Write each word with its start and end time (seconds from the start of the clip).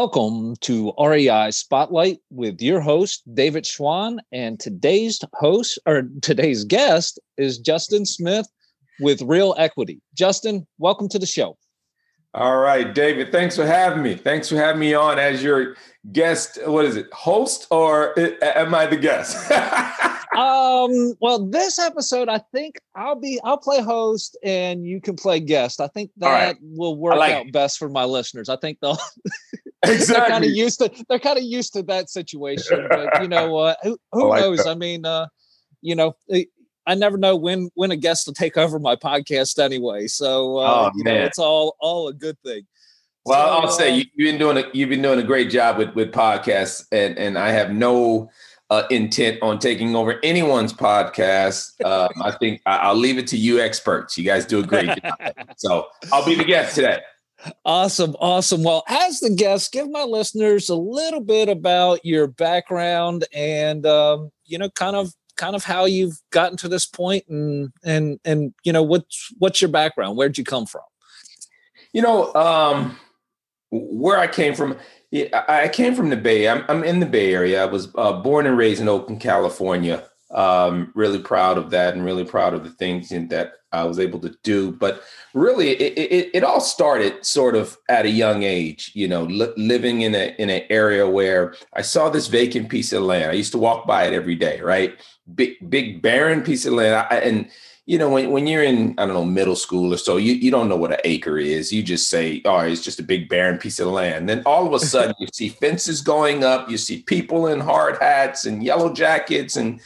Welcome 0.00 0.54
to 0.60 0.92
REI 0.96 1.50
Spotlight 1.50 2.20
with 2.30 2.62
your 2.62 2.80
host, 2.80 3.24
David 3.34 3.66
Schwann. 3.66 4.20
And 4.30 4.60
today's 4.60 5.18
host 5.34 5.76
or 5.86 6.04
today's 6.22 6.62
guest 6.62 7.18
is 7.36 7.58
Justin 7.58 8.06
Smith 8.06 8.46
with 9.00 9.20
Real 9.22 9.56
Equity. 9.58 10.00
Justin, 10.14 10.68
welcome 10.78 11.08
to 11.08 11.18
the 11.18 11.26
show. 11.26 11.58
All 12.32 12.58
right, 12.58 12.94
David, 12.94 13.32
thanks 13.32 13.56
for 13.56 13.66
having 13.66 14.04
me. 14.04 14.14
Thanks 14.14 14.48
for 14.48 14.54
having 14.54 14.78
me 14.78 14.94
on 14.94 15.18
as 15.18 15.42
your 15.42 15.74
guest. 16.12 16.60
What 16.64 16.84
is 16.84 16.94
it, 16.94 17.12
host 17.12 17.66
or 17.72 18.16
am 18.40 18.76
I 18.76 18.86
the 18.86 18.96
guest? 18.96 19.50
um, 20.38 21.14
well, 21.20 21.44
this 21.44 21.80
episode, 21.80 22.28
I 22.28 22.38
think 22.54 22.76
I'll 22.94 23.16
be, 23.16 23.40
I'll 23.42 23.58
play 23.58 23.82
host 23.82 24.38
and 24.44 24.86
you 24.86 25.00
can 25.00 25.16
play 25.16 25.40
guest. 25.40 25.80
I 25.80 25.88
think 25.88 26.12
that 26.18 26.30
right. 26.30 26.56
will 26.62 26.96
work 26.96 27.16
like 27.16 27.32
out 27.32 27.46
it. 27.46 27.52
best 27.52 27.78
for 27.78 27.88
my 27.88 28.04
listeners. 28.04 28.48
I 28.48 28.54
think 28.54 28.78
they'll, 28.80 28.98
exactly. 29.82 30.14
they're 30.14 30.28
kind 30.28 30.44
of 30.44 30.50
used 30.50 30.78
to 30.80 31.04
they're 31.08 31.18
kind 31.18 31.38
of 31.38 31.44
used 31.44 31.72
to 31.74 31.82
that 31.84 32.10
situation. 32.10 32.86
But 32.90 33.22
you 33.22 33.28
know, 33.28 33.56
uh, 33.58 33.74
who, 33.82 33.98
who 34.12 34.24
I 34.24 34.28
like 34.28 34.40
knows? 34.40 34.58
That. 34.58 34.68
I 34.68 34.74
mean, 34.74 35.04
uh, 35.04 35.26
you 35.80 35.94
know, 35.94 36.16
eh, 36.30 36.44
I 36.86 36.94
never 36.94 37.16
know 37.16 37.36
when 37.36 37.70
when 37.74 37.90
a 37.90 37.96
guest 37.96 38.26
will 38.26 38.34
take 38.34 38.56
over 38.56 38.78
my 38.78 38.96
podcast 38.96 39.62
anyway. 39.62 40.06
So 40.06 40.58
uh, 40.58 40.90
oh, 40.90 40.96
you 40.96 41.04
know, 41.04 41.14
it's 41.14 41.38
all 41.38 41.76
all 41.80 42.08
a 42.08 42.14
good 42.14 42.38
thing. 42.44 42.66
Well, 43.24 43.46
so, 43.46 43.52
I'll 43.52 43.70
say 43.70 43.92
uh, 43.92 43.94
you, 43.96 44.04
have 44.04 44.16
been 44.16 44.38
doing 44.38 44.56
a, 44.58 44.64
you've 44.72 44.88
been 44.88 45.02
doing 45.02 45.18
a 45.18 45.24
great 45.24 45.50
job 45.50 45.76
with 45.76 45.94
with 45.94 46.12
podcasts, 46.12 46.86
and 46.92 47.18
and 47.18 47.38
I 47.38 47.50
have 47.50 47.70
no 47.72 48.30
uh, 48.70 48.84
intent 48.90 49.38
on 49.42 49.58
taking 49.58 49.94
over 49.96 50.18
anyone's 50.22 50.72
podcast. 50.72 51.84
Um, 51.84 52.10
I 52.22 52.32
think 52.32 52.60
I, 52.66 52.90
will 52.90 52.98
leave 52.98 53.18
it 53.18 53.26
to 53.28 53.36
you 53.36 53.60
experts. 53.60 54.16
You 54.18 54.24
guys 54.24 54.46
do 54.46 54.60
a 54.60 54.62
great 54.62 54.86
job. 55.02 55.34
So 55.56 55.88
I'll 56.12 56.24
be 56.24 56.34
the 56.34 56.44
guest 56.44 56.74
today. 56.74 57.00
Awesome, 57.64 58.16
awesome. 58.18 58.64
Well, 58.64 58.82
as 58.88 59.20
the 59.20 59.30
guest, 59.30 59.72
give 59.72 59.90
my 59.90 60.02
listeners 60.02 60.68
a 60.68 60.74
little 60.74 61.20
bit 61.20 61.48
about 61.48 62.04
your 62.04 62.26
background 62.26 63.24
and 63.32 63.86
um, 63.86 64.32
you 64.44 64.58
know, 64.58 64.70
kind 64.70 64.96
of 64.96 65.12
kind 65.38 65.54
of 65.54 65.64
how 65.64 65.86
you've 65.86 66.20
gotten 66.30 66.56
to 66.58 66.68
this 66.68 66.84
point 66.84 67.24
and 67.28 67.72
and 67.84 68.18
and 68.24 68.52
you 68.64 68.72
know 68.72 68.82
what's 68.82 69.32
what's 69.38 69.62
your 69.62 69.70
background? 69.70 70.16
Where'd 70.16 70.36
you 70.36 70.44
come 70.44 70.66
from? 70.66 70.82
You 71.92 72.02
know 72.02 72.34
um 72.34 72.98
where 73.70 74.18
i 74.18 74.26
came 74.26 74.54
from 74.54 74.76
i 75.12 75.70
came 75.72 75.94
from 75.94 76.10
the 76.10 76.16
bay. 76.16 76.48
I'm, 76.48 76.64
I'm 76.68 76.84
in 76.84 77.00
the 77.00 77.06
bay 77.06 77.32
area. 77.32 77.62
I 77.62 77.66
was 77.66 77.88
uh, 77.94 78.12
born 78.12 78.46
and 78.46 78.58
raised 78.58 78.80
in 78.80 78.88
oakland 78.88 79.20
california. 79.20 80.04
Um 80.30 80.92
really 80.94 81.20
proud 81.20 81.56
of 81.56 81.70
that 81.70 81.94
and 81.94 82.04
really 82.04 82.24
proud 82.24 82.52
of 82.52 82.64
the 82.64 82.70
things 82.70 83.08
that 83.08 83.52
I 83.72 83.84
was 83.84 83.98
able 83.98 84.18
to 84.20 84.36
do. 84.42 84.72
But 84.72 85.02
really, 85.34 85.70
it, 85.70 85.98
it, 85.98 86.30
it 86.34 86.44
all 86.44 86.60
started 86.60 87.24
sort 87.24 87.56
of 87.56 87.76
at 87.88 88.06
a 88.06 88.10
young 88.10 88.42
age. 88.42 88.92
You 88.94 89.08
know, 89.08 89.24
li- 89.24 89.52
living 89.56 90.02
in 90.02 90.14
a 90.14 90.34
in 90.38 90.50
an 90.50 90.62
area 90.70 91.08
where 91.08 91.54
I 91.74 91.82
saw 91.82 92.08
this 92.08 92.28
vacant 92.28 92.68
piece 92.68 92.92
of 92.92 93.02
land. 93.02 93.30
I 93.30 93.34
used 93.34 93.52
to 93.52 93.58
walk 93.58 93.86
by 93.86 94.04
it 94.04 94.12
every 94.12 94.34
day. 94.34 94.60
Right, 94.60 94.98
big 95.34 95.70
big 95.70 96.02
barren 96.02 96.42
piece 96.42 96.66
of 96.66 96.74
land. 96.74 97.06
I, 97.10 97.16
and 97.18 97.50
you 97.88 97.96
know, 97.96 98.10
when, 98.10 98.30
when 98.32 98.46
you're 98.46 98.62
in, 98.62 98.94
I 98.98 99.06
don't 99.06 99.14
know, 99.14 99.24
middle 99.24 99.56
school 99.56 99.94
or 99.94 99.96
so, 99.96 100.18
you, 100.18 100.34
you 100.34 100.50
don't 100.50 100.68
know 100.68 100.76
what 100.76 100.92
an 100.92 101.00
acre 101.04 101.38
is. 101.38 101.72
You 101.72 101.82
just 101.82 102.10
say, 102.10 102.42
oh, 102.44 102.58
it's 102.58 102.82
just 102.84 103.00
a 103.00 103.02
big 103.02 103.30
barren 103.30 103.56
piece 103.56 103.80
of 103.80 103.88
land. 103.88 104.28
Then 104.28 104.42
all 104.44 104.66
of 104.66 104.74
a 104.74 104.78
sudden 104.78 105.14
you 105.18 105.26
see 105.32 105.48
fences 105.48 106.02
going 106.02 106.44
up, 106.44 106.68
you 106.68 106.76
see 106.76 107.00
people 107.00 107.46
in 107.46 107.60
hard 107.60 107.96
hats 107.98 108.44
and 108.44 108.62
yellow 108.62 108.92
jackets 108.92 109.56
and 109.56 109.80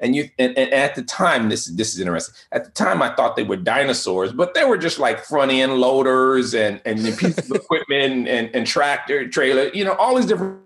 and 0.00 0.16
you 0.16 0.30
and, 0.38 0.56
and, 0.56 0.72
at 0.72 0.94
the 0.94 1.02
time, 1.02 1.48
this 1.48 1.66
this 1.66 1.94
is 1.94 2.00
interesting. 2.00 2.34
At 2.52 2.64
the 2.64 2.70
time, 2.70 3.02
I 3.02 3.14
thought 3.14 3.36
they 3.36 3.42
were 3.42 3.56
dinosaurs, 3.56 4.32
but 4.32 4.54
they 4.54 4.64
were 4.64 4.78
just 4.78 4.98
like 4.98 5.24
front 5.24 5.52
end 5.52 5.74
loaders 5.74 6.54
and 6.54 6.80
and 6.84 6.98
pieces 7.18 7.50
of 7.50 7.56
equipment 7.62 8.28
and, 8.28 8.54
and 8.54 8.66
tractor 8.66 9.28
trailer, 9.28 9.70
you 9.74 9.84
know, 9.84 9.94
all 9.94 10.16
these 10.16 10.26
different. 10.26 10.60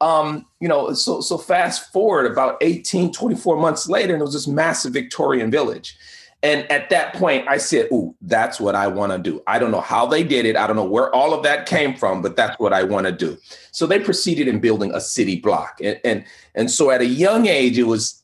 Um, 0.00 0.46
you 0.60 0.68
know, 0.68 0.92
so 0.94 1.20
so 1.20 1.38
fast 1.38 1.92
forward 1.92 2.30
about 2.30 2.58
18, 2.60 3.12
24 3.12 3.56
months 3.56 3.88
later, 3.88 4.12
and 4.14 4.20
it 4.20 4.24
was 4.24 4.34
this 4.34 4.48
massive 4.48 4.92
Victorian 4.92 5.50
village. 5.50 5.96
And 6.42 6.70
at 6.72 6.90
that 6.90 7.14
point, 7.14 7.46
I 7.48 7.56
said, 7.58 7.88
Ooh, 7.92 8.14
that's 8.20 8.60
what 8.60 8.74
I 8.74 8.88
want 8.88 9.12
to 9.12 9.18
do. 9.18 9.42
I 9.46 9.58
don't 9.58 9.70
know 9.70 9.80
how 9.80 10.06
they 10.06 10.24
did 10.24 10.44
it. 10.44 10.56
I 10.56 10.66
don't 10.66 10.76
know 10.76 10.84
where 10.84 11.14
all 11.14 11.32
of 11.32 11.42
that 11.44 11.66
came 11.66 11.94
from, 11.94 12.20
but 12.20 12.34
that's 12.34 12.58
what 12.58 12.72
I 12.72 12.82
want 12.82 13.06
to 13.06 13.12
do. 13.12 13.38
So 13.70 13.86
they 13.86 14.00
proceeded 14.00 14.48
in 14.48 14.58
building 14.58 14.92
a 14.92 15.00
city 15.00 15.40
block. 15.40 15.80
And, 15.82 16.00
and, 16.04 16.24
and 16.54 16.70
so 16.70 16.90
at 16.90 17.00
a 17.00 17.06
young 17.06 17.46
age, 17.46 17.78
it 17.78 17.84
was 17.84 18.22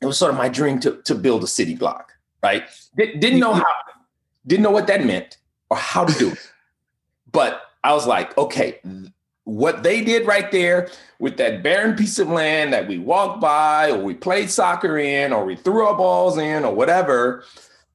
it 0.00 0.06
was 0.06 0.18
sort 0.18 0.30
of 0.30 0.38
my 0.38 0.48
dream 0.48 0.80
to, 0.80 1.00
to 1.02 1.14
build 1.14 1.44
a 1.44 1.46
city 1.46 1.74
block, 1.74 2.12
right? 2.42 2.64
didn't 2.96 3.38
know 3.38 3.52
how, 3.52 3.64
didn't 4.46 4.62
know 4.62 4.70
what 4.70 4.86
that 4.86 5.04
meant 5.04 5.36
or 5.68 5.76
how 5.76 6.04
to 6.04 6.18
do 6.18 6.30
it. 6.30 6.38
But 7.32 7.62
I 7.84 7.92
was 7.92 8.08
like, 8.08 8.36
okay, 8.36 8.80
what 9.50 9.82
they 9.82 10.02
did 10.02 10.26
right 10.26 10.50
there 10.52 10.88
with 11.18 11.36
that 11.36 11.62
barren 11.62 11.96
piece 11.96 12.18
of 12.18 12.28
land 12.28 12.72
that 12.72 12.86
we 12.86 12.98
walked 12.98 13.40
by 13.40 13.90
or 13.90 13.98
we 13.98 14.14
played 14.14 14.48
soccer 14.48 14.96
in 14.96 15.32
or 15.32 15.44
we 15.44 15.56
threw 15.56 15.86
our 15.86 15.96
balls 15.96 16.38
in 16.38 16.64
or 16.64 16.72
whatever 16.72 17.44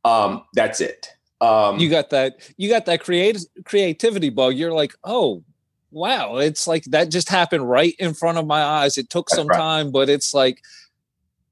um, 0.04 0.44
that's 0.54 0.82
it. 0.82 1.10
Um, 1.42 1.80
you 1.80 1.90
got 1.90 2.12
that 2.12 2.38
you 2.58 2.70
got 2.70 2.86
that 2.86 3.02
creative 3.02 3.42
creativity 3.66 4.30
bug. 4.30 4.56
You're 4.56 4.74
like 4.74 4.94
oh 5.04 5.44
wow. 5.92 6.38
It's 6.38 6.68
like 6.68 6.84
that 6.86 7.10
just 7.10 7.30
happened 7.30 7.70
right 7.70 7.96
in 8.00 8.14
front 8.14 8.38
of 8.38 8.46
my 8.46 8.62
eyes. 8.62 8.98
It 8.98 9.10
took 9.10 9.30
some 9.30 9.48
right. 9.48 9.58
time 9.58 9.92
but 9.92 10.10
it's 10.10 10.34
like 10.34 10.62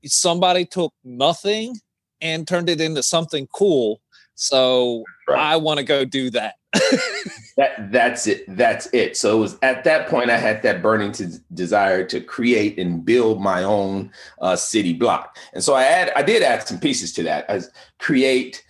somebody 0.06 0.66
took 0.66 0.94
nothing 1.04 1.78
and 2.22 2.48
turned 2.48 2.70
it 2.70 2.82
into 2.82 3.04
something 3.04 3.48
cool. 3.48 4.02
So 4.36 5.04
right. 5.28 5.40
i 5.40 5.56
want 5.58 5.78
to 5.78 5.84
go 5.84 6.06
do 6.06 6.30
that 6.32 6.56
that 7.58 7.92
that's 7.92 8.28
it. 8.28 8.44
That's 8.48 8.88
it. 8.94 9.16
So 9.16 9.38
it 9.38 9.40
was 9.40 9.58
at 9.62 9.84
that 9.84 10.08
point 10.08 10.30
I 10.30 10.38
had 10.38 10.64
that 10.64 10.82
burning 10.82 11.12
to 11.14 11.40
desire 11.54 12.04
to 12.06 12.20
create 12.20 12.80
and 12.80 13.06
build 13.06 13.42
my 13.42 13.64
own 13.64 14.12
uh, 14.42 14.56
city 14.56 14.94
block. 14.94 15.38
And 15.54 15.64
so 15.64 15.74
I 15.74 15.84
add 15.84 16.12
I 16.16 16.24
did 16.24 16.42
add 16.42 16.68
some 16.68 16.80
pieces 16.80 17.14
to 17.14 17.24
that 17.24 17.46
as 17.50 17.70
create, 18.00 18.64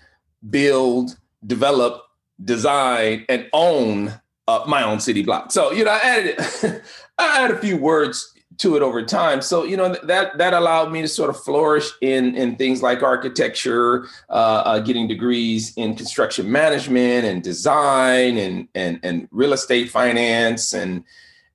build, 0.50 1.18
develop, 1.46 2.04
design, 2.44 3.26
and 3.30 3.48
own 3.54 4.14
uh, 4.48 4.66
my 4.68 4.84
own 4.84 5.00
city 5.00 5.24
block. 5.24 5.52
So 5.52 5.72
you 5.72 5.86
know 5.86 5.92
I 5.92 6.00
added 6.00 6.36
I 7.18 7.44
added 7.44 7.58
a 7.58 7.60
few 7.62 7.78
words 7.78 8.33
to 8.58 8.76
it 8.76 8.82
over 8.82 9.04
time. 9.04 9.42
So 9.42 9.64
you 9.64 9.78
know 9.78 9.96
that 10.04 10.38
that 10.38 10.54
allowed 10.54 10.92
me 10.92 11.02
to 11.02 11.08
sort 11.08 11.30
of 11.30 11.42
flourish 11.42 11.92
in 12.02 12.36
in 12.36 12.56
things 12.56 12.82
like 12.82 13.04
architecture, 13.04 14.08
uh, 14.30 14.64
uh, 14.66 14.80
getting 14.80 15.08
degrees 15.08 15.74
in 15.76 15.96
construction 15.96 16.52
management 16.52 17.26
and 17.26 17.44
design 17.44 18.38
and 18.38 18.68
and 18.76 19.00
and 19.04 19.28
real 19.32 19.54
estate 19.54 19.90
finance 19.90 20.74
and 20.74 21.04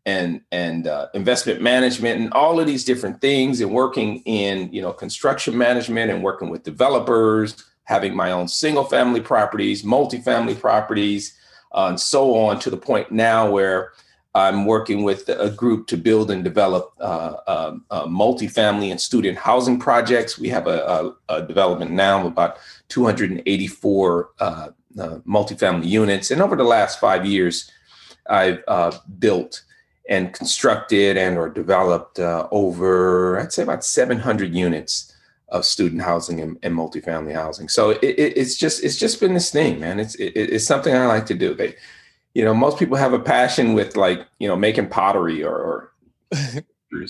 and 0.06 0.40
and 0.52 0.86
uh, 0.86 1.08
investment 1.12 1.60
management 1.60 2.20
and 2.20 2.32
all 2.32 2.58
of 2.58 2.66
these 2.66 2.84
different 2.84 3.20
things 3.20 3.60
and 3.60 3.70
working 3.70 4.18
in 4.24 4.72
you 4.72 4.80
know 4.80 4.92
construction 4.92 5.56
management 5.56 6.10
and 6.10 6.22
working 6.22 6.48
with 6.48 6.62
developers 6.62 7.64
having 7.84 8.16
my 8.16 8.32
own 8.32 8.48
single 8.48 8.84
family 8.84 9.20
properties 9.20 9.82
multifamily 9.82 10.58
properties 10.58 11.36
uh, 11.72 11.86
and 11.88 12.00
so 12.00 12.34
on 12.34 12.58
to 12.58 12.70
the 12.70 12.76
point 12.76 13.12
now 13.12 13.50
where 13.50 13.92
I'm 14.38 14.66
working 14.66 15.02
with 15.02 15.28
a 15.28 15.50
group 15.50 15.88
to 15.88 15.96
build 15.96 16.30
and 16.30 16.44
develop 16.44 16.92
uh, 17.00 17.34
uh, 17.46 17.76
uh, 17.90 18.06
multifamily 18.06 18.90
and 18.90 19.00
student 19.00 19.36
housing 19.36 19.78
projects. 19.78 20.38
We 20.38 20.48
have 20.50 20.66
a, 20.66 21.14
a, 21.28 21.36
a 21.40 21.46
development 21.46 21.90
now 21.90 22.20
of 22.20 22.26
about 22.26 22.58
284 22.88 24.30
uh, 24.38 24.44
uh, 24.44 24.70
multifamily 25.26 25.86
units. 25.86 26.30
And 26.30 26.40
over 26.40 26.56
the 26.56 26.64
last 26.64 27.00
five 27.00 27.26
years, 27.26 27.70
I've 28.30 28.62
uh, 28.68 28.96
built 29.18 29.64
and 30.08 30.32
constructed 30.32 31.16
and 31.16 31.36
or 31.36 31.48
developed 31.48 32.18
over, 32.18 33.40
I'd 33.40 33.52
say 33.52 33.62
about 33.62 33.84
700 33.84 34.54
units 34.54 35.14
of 35.48 35.64
student 35.64 36.02
housing 36.02 36.40
and, 36.40 36.58
and 36.62 36.74
multifamily 36.74 37.34
housing. 37.34 37.68
So 37.68 37.90
it, 37.90 38.02
it, 38.02 38.36
it's 38.36 38.56
just 38.56 38.84
it's 38.84 38.98
just 38.98 39.18
been 39.20 39.34
this 39.34 39.50
thing, 39.50 39.80
man. 39.80 39.98
It's 39.98 40.14
it, 40.16 40.32
it's 40.34 40.66
something 40.66 40.94
I 40.94 41.06
like 41.06 41.26
to 41.26 41.34
do. 41.34 41.54
They, 41.54 41.74
you 42.38 42.44
know, 42.44 42.54
most 42.54 42.78
people 42.78 42.96
have 42.96 43.12
a 43.12 43.18
passion 43.18 43.72
with 43.72 43.96
like, 43.96 44.24
you 44.38 44.46
know, 44.46 44.54
making 44.54 44.88
pottery 44.88 45.42
or, 45.42 45.56
or 45.56 45.92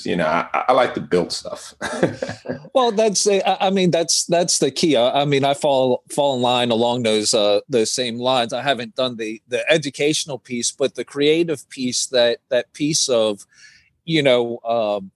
you 0.03 0.17
know, 0.17 0.25
I, 0.25 0.65
I, 0.69 0.73
like 0.73 0.95
to 0.95 1.03
build 1.03 1.33
stuff. 1.33 1.75
well, 2.75 2.93
that's, 2.93 3.29
I 3.29 3.69
mean, 3.69 3.91
that's, 3.91 4.25
that's 4.25 4.59
the 4.59 4.71
key. 4.71 4.97
I, 4.97 5.21
I, 5.21 5.25
mean, 5.27 5.45
I 5.45 5.53
fall, 5.53 6.03
fall 6.09 6.35
in 6.35 6.41
line 6.41 6.71
along 6.71 7.03
those, 7.03 7.35
uh, 7.35 7.61
those 7.69 7.93
same 7.93 8.17
lines. 8.17 8.55
I 8.55 8.63
haven't 8.63 8.95
done 8.95 9.19
the, 9.19 9.43
the 9.47 9.71
educational 9.71 10.39
piece, 10.39 10.73
but 10.73 10.95
the 10.95 11.05
creative 11.05 11.69
piece, 11.69 12.07
that, 12.07 12.39
that 12.49 12.73
piece 12.73 13.11
of, 13.11 13.45
you 14.07 14.23
know, 14.23 14.61
um, 14.65 15.11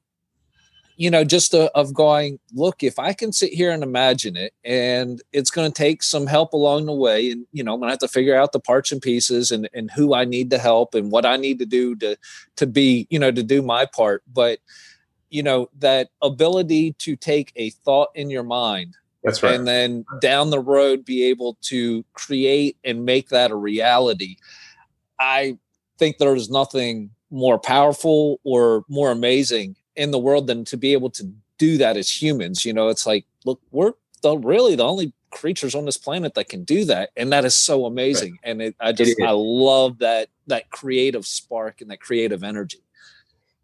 you 1.02 1.10
know, 1.10 1.24
just 1.24 1.52
a, 1.52 1.68
of 1.72 1.92
going, 1.92 2.38
look, 2.54 2.84
if 2.84 2.96
I 2.96 3.12
can 3.12 3.32
sit 3.32 3.52
here 3.52 3.72
and 3.72 3.82
imagine 3.82 4.36
it, 4.36 4.54
and 4.62 5.20
it's 5.32 5.50
going 5.50 5.68
to 5.68 5.74
take 5.76 6.00
some 6.00 6.28
help 6.28 6.52
along 6.52 6.86
the 6.86 6.92
way, 6.92 7.32
and 7.32 7.44
you 7.50 7.64
know, 7.64 7.74
I'm 7.74 7.80
going 7.80 7.88
to 7.88 7.94
have 7.94 7.98
to 7.98 8.06
figure 8.06 8.36
out 8.36 8.52
the 8.52 8.60
parts 8.60 8.92
and 8.92 9.02
pieces, 9.02 9.50
and 9.50 9.68
and 9.74 9.90
who 9.90 10.14
I 10.14 10.24
need 10.24 10.50
to 10.50 10.58
help, 10.58 10.94
and 10.94 11.10
what 11.10 11.26
I 11.26 11.36
need 11.36 11.58
to 11.58 11.66
do 11.66 11.96
to 11.96 12.16
to 12.54 12.66
be, 12.68 13.08
you 13.10 13.18
know, 13.18 13.32
to 13.32 13.42
do 13.42 13.62
my 13.62 13.84
part. 13.84 14.22
But 14.32 14.60
you 15.28 15.42
know, 15.42 15.68
that 15.80 16.10
ability 16.22 16.92
to 17.00 17.16
take 17.16 17.50
a 17.56 17.70
thought 17.70 18.10
in 18.14 18.30
your 18.30 18.44
mind 18.44 18.96
That's 19.24 19.42
right. 19.42 19.56
And 19.56 19.66
then 19.66 20.04
down 20.20 20.50
the 20.50 20.60
road, 20.60 21.04
be 21.04 21.24
able 21.24 21.58
to 21.62 22.04
create 22.12 22.76
and 22.84 23.04
make 23.04 23.30
that 23.30 23.50
a 23.50 23.56
reality. 23.56 24.36
I 25.18 25.58
think 25.98 26.18
there's 26.18 26.48
nothing 26.48 27.10
more 27.28 27.58
powerful 27.58 28.38
or 28.44 28.84
more 28.88 29.10
amazing 29.10 29.74
in 29.96 30.10
the 30.10 30.18
world 30.18 30.46
than 30.46 30.64
to 30.66 30.76
be 30.76 30.92
able 30.92 31.10
to 31.10 31.32
do 31.58 31.78
that 31.78 31.96
as 31.96 32.10
humans. 32.10 32.64
You 32.64 32.72
know, 32.72 32.88
it's 32.88 33.06
like, 33.06 33.24
look, 33.44 33.60
we're 33.70 33.92
the, 34.22 34.36
really 34.36 34.74
the 34.74 34.84
only 34.84 35.12
creatures 35.30 35.74
on 35.74 35.84
this 35.84 35.96
planet 35.96 36.34
that 36.34 36.48
can 36.48 36.64
do 36.64 36.84
that, 36.84 37.10
and 37.16 37.32
that 37.32 37.44
is 37.44 37.54
so 37.54 37.86
amazing. 37.86 38.32
Right. 38.32 38.50
And 38.50 38.62
it, 38.62 38.76
I 38.80 38.92
just 38.92 39.20
I 39.20 39.30
love 39.30 39.98
that 39.98 40.28
that 40.46 40.70
creative 40.70 41.26
spark 41.26 41.80
and 41.80 41.90
that 41.90 42.00
creative 42.00 42.42
energy. 42.42 42.78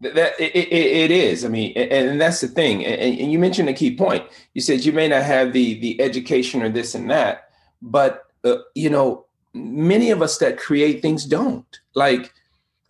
That 0.01 0.41
it, 0.41 0.55
it, 0.55 0.73
it 0.73 1.11
is. 1.11 1.45
I 1.45 1.49
mean, 1.49 1.73
and, 1.77 2.21
that's 2.21 2.41
the 2.41 2.47
thing. 2.47 2.85
And, 2.87 3.21
and, 3.21 3.33
you 3.33 3.39
mentioned 3.39 3.69
a 3.69 3.73
key 3.73 3.97
point. 3.97 4.25
You 4.55 4.61
said 4.61 4.85
you 4.85 4.93
may 4.93 5.09
not 5.09 5.25
have 5.25 5.53
the 5.53 5.79
the 5.81 6.01
education 6.01 6.63
or 6.63 6.69
this 6.69 6.95
and 6.95 7.11
that, 7.11 7.51
but 7.83 8.27
uh, 8.45 8.59
you 8.75 8.91
know, 8.91 9.27
many 9.55 10.11
of 10.11 10.23
us 10.23 10.39
that 10.39 10.57
create 10.57 11.03
things 11.03 11.25
don't. 11.25 11.81
Like, 11.95 12.33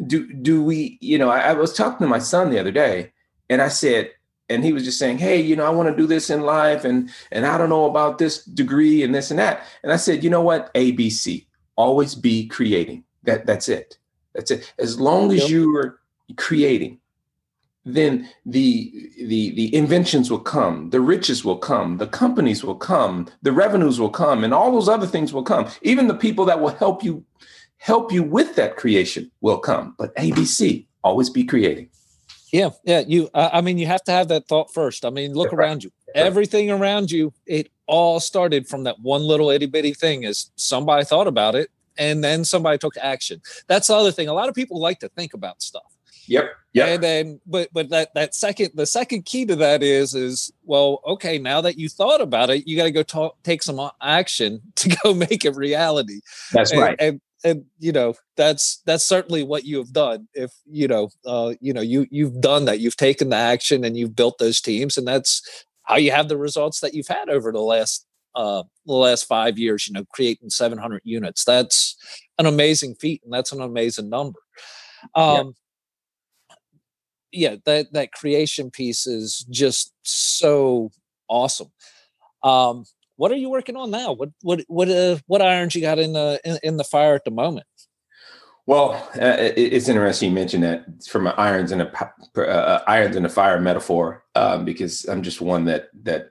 do 0.06 0.30
do 0.34 0.62
we? 0.62 0.98
You 1.00 1.18
know, 1.18 1.30
I, 1.30 1.40
I 1.40 1.52
was 1.54 1.72
talking 1.72 2.04
to 2.04 2.10
my 2.10 2.18
son 2.18 2.50
the 2.50 2.58
other 2.58 2.72
day, 2.72 3.12
and 3.48 3.62
I 3.62 3.68
said, 3.68 4.10
and 4.48 4.64
he 4.64 4.72
was 4.72 4.84
just 4.84 4.98
saying, 4.98 5.18
"Hey, 5.18 5.40
you 5.40 5.56
know, 5.56 5.66
I 5.66 5.70
want 5.70 5.88
to 5.88 5.96
do 5.96 6.06
this 6.06 6.30
in 6.30 6.42
life, 6.42 6.84
and 6.84 7.10
and 7.30 7.46
I 7.46 7.58
don't 7.58 7.68
know 7.68 7.84
about 7.84 8.18
this 8.18 8.44
degree 8.44 9.02
and 9.02 9.14
this 9.14 9.30
and 9.30 9.38
that." 9.38 9.62
And 9.82 9.92
I 9.92 9.96
said, 9.96 10.24
"You 10.24 10.30
know 10.30 10.40
what? 10.40 10.72
ABC. 10.74 11.46
Always 11.76 12.14
be 12.14 12.46
creating. 12.48 13.04
That 13.24 13.46
that's 13.46 13.68
it. 13.68 13.98
That's 14.34 14.50
it. 14.50 14.72
As 14.78 14.98
long 14.98 15.32
as 15.32 15.50
you're 15.50 16.00
creating, 16.36 17.00
then 17.84 18.28
the 18.46 19.10
the 19.18 19.50
the 19.54 19.74
inventions 19.74 20.30
will 20.30 20.40
come, 20.40 20.90
the 20.90 21.00
riches 21.00 21.44
will 21.44 21.56
come, 21.56 21.98
the 21.98 22.06
companies 22.06 22.62
will 22.62 22.74
come, 22.74 23.26
the 23.42 23.52
revenues 23.52 23.98
will 24.00 24.10
come, 24.10 24.44
and 24.44 24.54
all 24.54 24.72
those 24.72 24.88
other 24.88 25.06
things 25.06 25.32
will 25.32 25.42
come. 25.42 25.68
Even 25.82 26.06
the 26.06 26.14
people 26.14 26.44
that 26.46 26.60
will 26.60 26.68
help 26.68 27.02
you 27.02 27.24
help 27.78 28.12
you 28.12 28.22
with 28.22 28.56
that 28.56 28.76
creation 28.76 29.30
will 29.40 29.58
come. 29.58 29.94
But 29.98 30.14
ABC, 30.16 30.86
always 31.02 31.30
be 31.30 31.44
creating. 31.44 31.90
Yeah, 32.52 32.70
yeah. 32.84 33.02
You, 33.06 33.28
I 33.34 33.60
mean, 33.60 33.78
you 33.78 33.86
have 33.86 34.04
to 34.04 34.12
have 34.12 34.28
that 34.28 34.48
thought 34.48 34.72
first. 34.72 35.04
I 35.04 35.10
mean, 35.10 35.34
look 35.34 35.52
around 35.52 35.84
you. 35.84 35.90
Everything 36.14 36.70
around 36.70 37.10
you, 37.10 37.32
it 37.46 37.70
all 37.86 38.20
started 38.20 38.66
from 38.66 38.84
that 38.84 39.00
one 39.00 39.22
little 39.22 39.50
itty 39.50 39.66
bitty 39.66 39.94
thing. 39.94 40.22
Is 40.22 40.50
somebody 40.56 41.04
thought 41.04 41.26
about 41.26 41.54
it, 41.54 41.70
and 41.98 42.24
then 42.24 42.44
somebody 42.44 42.78
took 42.78 42.96
action. 42.96 43.42
That's 43.66 43.88
the 43.88 43.94
other 43.94 44.12
thing. 44.12 44.28
A 44.28 44.32
lot 44.32 44.48
of 44.48 44.54
people 44.54 44.80
like 44.80 45.00
to 45.00 45.08
think 45.10 45.34
about 45.34 45.62
stuff. 45.62 45.82
Yep. 46.28 46.50
Yeah. 46.74 46.86
And 46.86 47.02
then, 47.02 47.40
but 47.46 47.70
but 47.72 47.88
that 47.88 48.14
that 48.14 48.34
second 48.34 48.70
the 48.74 48.86
second 48.86 49.24
key 49.24 49.46
to 49.46 49.56
that 49.56 49.82
is 49.82 50.14
is 50.14 50.52
well, 50.64 51.00
okay, 51.06 51.38
now 51.38 51.60
that 51.62 51.78
you 51.78 51.88
thought 51.88 52.20
about 52.20 52.50
it, 52.50 52.68
you 52.68 52.76
got 52.76 52.84
to 52.84 52.90
go 52.90 53.02
talk, 53.02 53.42
take 53.42 53.62
some 53.62 53.80
action 54.00 54.60
to 54.76 54.96
go 55.02 55.14
make 55.14 55.44
it 55.44 55.56
reality. 55.56 56.20
That's 56.52 56.70
and, 56.70 56.80
right. 56.80 56.96
And 57.00 57.20
and 57.44 57.64
you 57.78 57.92
know 57.92 58.14
that's 58.36 58.82
that's 58.86 59.04
certainly 59.04 59.42
what 59.42 59.64
you 59.64 59.78
have 59.78 59.92
done. 59.92 60.28
If 60.34 60.52
you 60.66 60.88
know, 60.88 61.10
uh, 61.26 61.54
you 61.60 61.72
know, 61.72 61.80
you 61.80 62.06
you've 62.10 62.40
done 62.40 62.64
that. 62.66 62.80
You've 62.80 62.96
taken 62.96 63.30
the 63.30 63.36
action 63.36 63.84
and 63.84 63.96
you've 63.96 64.16
built 64.16 64.38
those 64.38 64.60
teams, 64.60 64.98
and 64.98 65.06
that's 65.06 65.66
how 65.84 65.96
you 65.96 66.10
have 66.10 66.28
the 66.28 66.36
results 66.36 66.80
that 66.80 66.94
you've 66.94 67.08
had 67.08 67.28
over 67.28 67.52
the 67.52 67.60
last 67.60 68.06
uh, 68.34 68.62
the 68.86 68.94
last 68.94 69.24
five 69.24 69.58
years. 69.58 69.86
You 69.86 69.94
know, 69.94 70.04
creating 70.12 70.50
700 70.50 71.02
units. 71.04 71.44
That's 71.44 71.96
an 72.38 72.46
amazing 72.46 72.96
feat, 72.96 73.22
and 73.24 73.32
that's 73.32 73.52
an 73.52 73.60
amazing 73.60 74.08
number. 74.08 74.40
Um, 75.14 75.54
yeah, 77.32 77.56
that 77.64 77.92
that 77.92 78.12
creation 78.12 78.70
piece 78.70 79.06
is 79.06 79.46
just 79.50 79.92
so 80.02 80.90
awesome. 81.28 81.70
Um, 82.42 82.84
what 83.18 83.32
are 83.32 83.36
you 83.36 83.50
working 83.50 83.76
on 83.76 83.90
now? 83.90 84.12
What 84.12 84.30
what 84.42 84.60
what 84.68 84.88
uh, 84.88 85.18
what 85.26 85.42
irons 85.42 85.74
you 85.74 85.82
got 85.82 85.98
in 85.98 86.12
the 86.12 86.40
in, 86.44 86.58
in 86.62 86.76
the 86.78 86.84
fire 86.84 87.14
at 87.14 87.24
the 87.24 87.32
moment? 87.32 87.66
Well, 88.64 88.92
uh, 89.20 89.36
it's 89.56 89.88
interesting 89.88 90.28
you 90.30 90.34
mentioned 90.34 90.62
that 90.62 90.84
from 91.04 91.26
an 91.26 91.34
irons 91.36 91.72
and 91.72 91.82
a 91.82 92.12
uh, 92.36 92.40
uh, 92.40 92.84
irons 92.86 93.16
in 93.16 93.24
a 93.24 93.28
fire 93.28 93.60
metaphor, 93.60 94.24
um, 94.34 94.64
because 94.64 95.04
I'm 95.06 95.22
just 95.22 95.40
one 95.40 95.64
that 95.64 95.88
that 96.04 96.30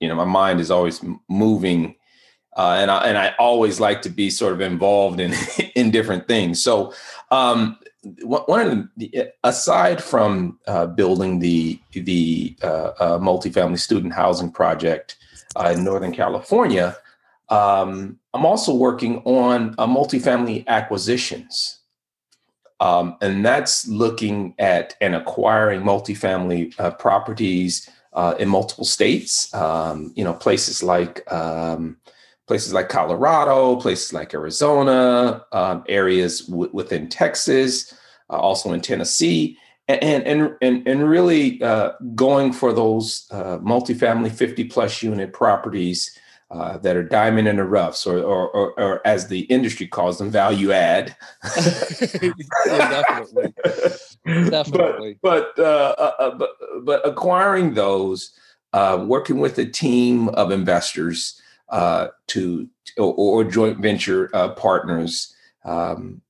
you 0.00 0.08
know 0.08 0.14
my 0.14 0.24
mind 0.24 0.58
is 0.58 0.70
always 0.70 1.04
moving, 1.28 1.96
uh, 2.56 2.78
and 2.80 2.90
I 2.90 3.04
and 3.06 3.18
I 3.18 3.34
always 3.38 3.78
like 3.78 4.00
to 4.02 4.08
be 4.08 4.30
sort 4.30 4.54
of 4.54 4.62
involved 4.62 5.20
in 5.20 5.34
in 5.74 5.90
different 5.90 6.26
things. 6.26 6.62
So 6.62 6.94
um, 7.30 7.78
one 8.22 8.66
of 8.66 8.88
the 8.96 9.28
aside 9.44 10.02
from 10.02 10.58
uh, 10.66 10.86
building 10.86 11.40
the 11.40 11.78
the 11.92 12.56
uh, 12.62 12.92
uh, 12.98 13.18
multifamily 13.18 13.78
student 13.78 14.14
housing 14.14 14.50
project 14.50 15.16
uh, 15.56 15.72
in 15.74 15.84
Northern 15.84 16.12
California, 16.12 16.96
um, 17.48 18.18
I'm 18.32 18.46
also 18.46 18.74
working 18.74 19.18
on 19.24 19.74
a 19.78 19.86
multifamily 19.86 20.66
acquisitions, 20.66 21.80
um, 22.78 23.16
and 23.20 23.44
that's 23.44 23.88
looking 23.88 24.54
at 24.58 24.94
and 25.00 25.14
acquiring 25.14 25.82
multifamily 25.82 26.78
uh, 26.78 26.92
properties 26.92 27.88
uh, 28.12 28.34
in 28.38 28.48
multiple 28.48 28.84
states. 28.84 29.52
Um, 29.52 30.12
you 30.14 30.24
know, 30.24 30.34
places 30.34 30.82
like 30.82 31.30
um, 31.32 31.96
places 32.46 32.72
like 32.72 32.88
Colorado, 32.88 33.76
places 33.76 34.12
like 34.12 34.34
Arizona, 34.34 35.44
um, 35.52 35.84
areas 35.88 36.40
w- 36.46 36.70
within 36.72 37.08
Texas, 37.08 37.94
uh, 38.28 38.38
also 38.38 38.72
in 38.72 38.80
Tennessee, 38.80 39.56
and 40.02 40.26
and 40.26 40.56
and 40.60 40.86
and 40.86 41.08
really 41.08 41.62
uh, 41.62 41.92
going 42.14 42.52
for 42.52 42.72
those 42.72 43.26
uh, 43.30 43.58
multifamily 43.58 44.32
50 44.32 44.64
plus 44.64 45.02
unit 45.02 45.32
properties 45.32 46.16
uh, 46.50 46.78
that 46.78 46.96
are 46.96 47.04
diamond 47.04 47.46
in 47.46 47.56
the 47.56 47.64
roughs, 47.64 48.06
or, 48.06 48.18
or, 48.18 48.50
or, 48.50 48.80
or 48.80 49.06
as 49.06 49.28
the 49.28 49.42
industry 49.42 49.86
calls 49.86 50.18
them, 50.18 50.30
value 50.30 50.72
add. 50.72 51.14
yeah, 51.56 52.32
definitely, 52.66 53.54
definitely. 54.50 55.18
But 55.22 55.54
but, 55.54 55.62
uh, 55.62 55.94
uh, 55.96 56.12
uh, 56.18 56.34
but 56.34 56.50
but 56.82 57.06
acquiring 57.06 57.74
those, 57.74 58.32
working 58.74 59.38
with 59.38 59.58
a 59.58 59.66
team 59.66 60.28
of 60.30 60.50
investors 60.50 61.40
uh, 61.70 62.08
to 62.26 62.68
or, 62.98 63.14
or, 63.14 63.44
joint 63.44 63.78
venture 63.78 64.28
uh, 64.34 64.48
partners 64.50 65.34
um, 65.64 66.20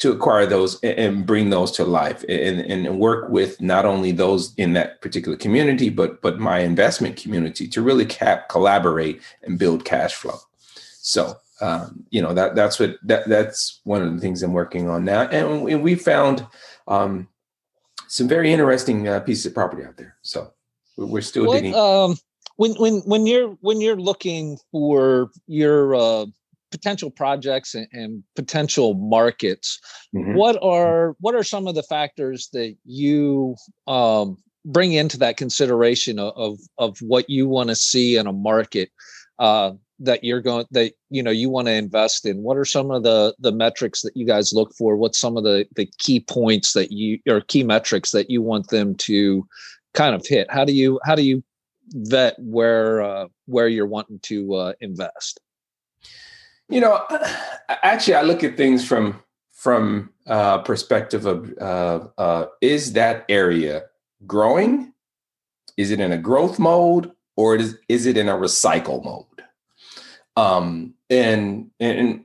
to 0.00 0.10
acquire 0.10 0.46
those 0.46 0.80
and 0.80 1.26
bring 1.26 1.50
those 1.50 1.70
to 1.72 1.84
life 1.84 2.24
and, 2.28 2.60
and 2.60 2.98
work 2.98 3.28
with 3.28 3.60
not 3.60 3.84
only 3.84 4.12
those 4.12 4.54
in 4.56 4.72
that 4.72 5.00
particular 5.02 5.36
community 5.36 5.90
but 5.90 6.20
but 6.22 6.38
my 6.38 6.58
investment 6.60 7.16
community 7.16 7.68
to 7.68 7.82
really 7.82 8.06
cap 8.06 8.48
collaborate 8.48 9.20
and 9.42 9.58
build 9.58 9.84
cash 9.84 10.14
flow. 10.14 10.38
So 11.02 11.36
um, 11.60 12.04
you 12.10 12.22
know 12.22 12.32
that 12.32 12.54
that's 12.54 12.80
what 12.80 12.96
that 13.02 13.28
that's 13.28 13.80
one 13.84 14.02
of 14.02 14.14
the 14.14 14.20
things 14.20 14.42
i'm 14.42 14.54
working 14.54 14.88
on 14.88 15.04
now. 15.04 15.22
And 15.28 15.62
we, 15.62 15.74
we 15.74 15.94
found 15.94 16.46
um, 16.88 17.28
some 18.08 18.26
very 18.26 18.52
interesting 18.52 19.06
uh, 19.06 19.20
pieces 19.20 19.46
of 19.46 19.54
property 19.54 19.84
out 19.84 19.98
there. 19.98 20.16
So 20.22 20.52
we're 20.96 21.20
still 21.20 21.46
what, 21.46 21.56
digging. 21.56 21.74
um, 21.74 22.16
when 22.56 22.72
when 22.76 23.00
when 23.00 23.26
you're 23.26 23.50
when 23.60 23.82
you're 23.82 24.00
looking 24.00 24.58
for 24.72 25.30
your 25.46 25.94
uh, 25.94 26.26
potential 26.70 27.10
projects 27.10 27.74
and, 27.74 27.86
and 27.92 28.22
potential 28.36 28.94
markets, 28.94 29.80
mm-hmm. 30.14 30.34
what 30.34 30.58
are 30.62 31.16
what 31.20 31.34
are 31.34 31.42
some 31.42 31.66
of 31.66 31.74
the 31.74 31.82
factors 31.82 32.48
that 32.52 32.76
you 32.84 33.56
um, 33.86 34.36
bring 34.64 34.92
into 34.92 35.18
that 35.18 35.36
consideration 35.36 36.18
of 36.18 36.32
of, 36.36 36.58
of 36.78 36.98
what 37.00 37.28
you 37.28 37.48
want 37.48 37.68
to 37.68 37.76
see 37.76 38.16
in 38.16 38.26
a 38.26 38.32
market 38.32 38.90
uh, 39.38 39.72
that 39.98 40.24
you're 40.24 40.40
going 40.40 40.66
that 40.70 40.92
you 41.10 41.22
know 41.22 41.30
you 41.30 41.50
want 41.50 41.66
to 41.66 41.72
invest 41.72 42.24
in? 42.26 42.42
What 42.42 42.56
are 42.56 42.64
some 42.64 42.90
of 42.90 43.02
the 43.02 43.34
the 43.38 43.52
metrics 43.52 44.02
that 44.02 44.16
you 44.16 44.26
guys 44.26 44.52
look 44.52 44.72
for? 44.76 44.96
What's 44.96 45.20
some 45.20 45.36
of 45.36 45.44
the 45.44 45.66
the 45.76 45.88
key 45.98 46.20
points 46.20 46.72
that 46.72 46.92
you 46.92 47.18
or 47.28 47.40
key 47.40 47.64
metrics 47.64 48.10
that 48.12 48.30
you 48.30 48.42
want 48.42 48.68
them 48.68 48.94
to 48.96 49.46
kind 49.94 50.14
of 50.14 50.26
hit? 50.26 50.50
How 50.50 50.64
do 50.64 50.72
you 50.72 51.00
how 51.04 51.14
do 51.14 51.22
you 51.22 51.42
vet 51.92 52.36
where 52.38 53.02
uh, 53.02 53.26
where 53.46 53.68
you're 53.68 53.86
wanting 53.86 54.20
to 54.20 54.54
uh, 54.54 54.72
invest? 54.80 55.40
You 56.70 56.80
know, 56.80 57.04
actually, 57.68 58.14
I 58.14 58.22
look 58.22 58.44
at 58.44 58.56
things 58.56 58.86
from 58.86 59.20
from 59.50 60.10
uh, 60.26 60.58
perspective 60.58 61.26
of 61.26 61.52
uh, 61.60 62.06
uh, 62.16 62.46
is 62.60 62.92
that 62.92 63.24
area 63.28 63.82
growing? 64.26 64.92
Is 65.76 65.90
it 65.90 66.00
in 66.00 66.12
a 66.12 66.18
growth 66.18 66.58
mode 66.58 67.10
or 67.36 67.56
is 67.56 67.76
is 67.88 68.06
it 68.06 68.16
in 68.16 68.28
a 68.28 68.34
recycle 68.34 69.04
mode? 69.04 69.26
Um, 70.36 70.94
and 71.10 71.70
and 71.80 72.24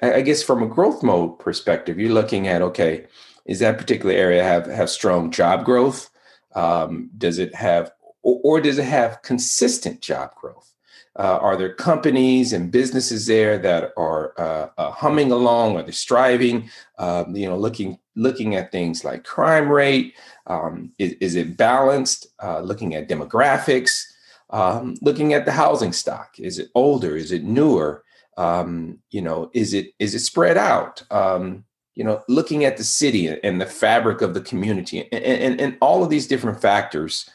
I 0.00 0.20
guess 0.20 0.42
from 0.42 0.62
a 0.62 0.68
growth 0.68 1.02
mode 1.02 1.38
perspective, 1.40 1.98
you're 1.98 2.12
looking 2.12 2.46
at 2.46 2.62
okay, 2.62 3.06
is 3.44 3.58
that 3.58 3.78
particular 3.78 4.14
area 4.14 4.44
have 4.44 4.66
have 4.66 4.88
strong 4.88 5.32
job 5.32 5.64
growth? 5.64 6.10
Um, 6.54 7.10
does 7.18 7.38
it 7.38 7.54
have 7.56 7.90
or, 8.22 8.40
or 8.44 8.60
does 8.60 8.78
it 8.78 8.84
have 8.84 9.22
consistent 9.22 10.00
job 10.00 10.32
growth? 10.36 10.73
Uh, 11.16 11.38
are 11.40 11.56
there 11.56 11.72
companies 11.72 12.52
and 12.52 12.72
businesses 12.72 13.26
there 13.26 13.56
that 13.58 13.92
are 13.96 14.34
uh, 14.38 14.68
uh, 14.76 14.90
humming 14.90 15.30
along? 15.30 15.76
Are 15.76 15.82
they 15.82 15.92
striving? 15.92 16.68
Um, 16.98 17.36
you 17.36 17.48
know, 17.48 17.56
looking 17.56 17.98
looking 18.16 18.56
at 18.56 18.72
things 18.72 19.04
like 19.04 19.24
crime 19.24 19.68
rate. 19.68 20.14
Um, 20.46 20.92
is, 20.98 21.12
is, 21.20 21.34
it 21.36 21.56
balanced? 21.56 22.28
Uh, 22.42 22.60
looking 22.60 22.94
at 22.94 23.08
demographics. 23.08 24.02
Um, 24.50 24.94
looking 25.02 25.34
at 25.34 25.46
the 25.46 25.52
housing 25.52 25.92
stock, 25.92 26.34
is 26.38 26.58
it 26.58 26.68
older? 26.74 27.16
Is 27.16 27.32
it 27.32 27.44
newer? 27.44 28.04
Um, 28.36 28.98
you 29.10 29.22
know, 29.22 29.50
is 29.54 29.72
it 29.74 29.92
is 29.98 30.14
it 30.14 30.20
spread 30.20 30.56
out? 30.56 31.02
Um, 31.10 31.64
you 31.94 32.02
know, 32.02 32.22
looking 32.28 32.64
at 32.64 32.76
the 32.76 32.84
city 32.84 33.28
and 33.28 33.60
the 33.60 33.66
fabric 33.66 34.20
of 34.20 34.34
the 34.34 34.40
community, 34.40 35.08
and, 35.12 35.24
and, 35.24 35.60
and 35.60 35.78
all 35.80 36.02
of 36.02 36.10
these 36.10 36.26
different 36.26 36.60
factors, 36.60 37.28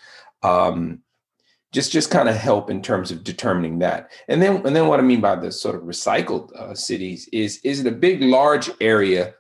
um, 0.44 1.02
just 1.72 1.92
just 1.92 2.10
kind 2.10 2.30
of 2.30 2.36
help 2.36 2.70
in 2.70 2.82
terms 2.82 3.12
of 3.12 3.24
determining 3.24 3.80
that. 3.80 4.12
And 4.28 4.42
then 4.42 4.66
and 4.66 4.76
then 4.76 4.88
what 4.88 5.00
I 5.00 5.04
mean 5.04 5.22
by 5.22 5.36
the 5.36 5.52
sort 5.52 5.76
of 5.76 5.84
recycled 5.84 6.54
uh, 6.56 6.74
cities 6.74 7.30
is 7.32 7.60
is 7.64 7.80
it 7.82 7.88
a 7.88 7.92
big 7.92 8.22
large 8.22 8.70
area 8.82 9.36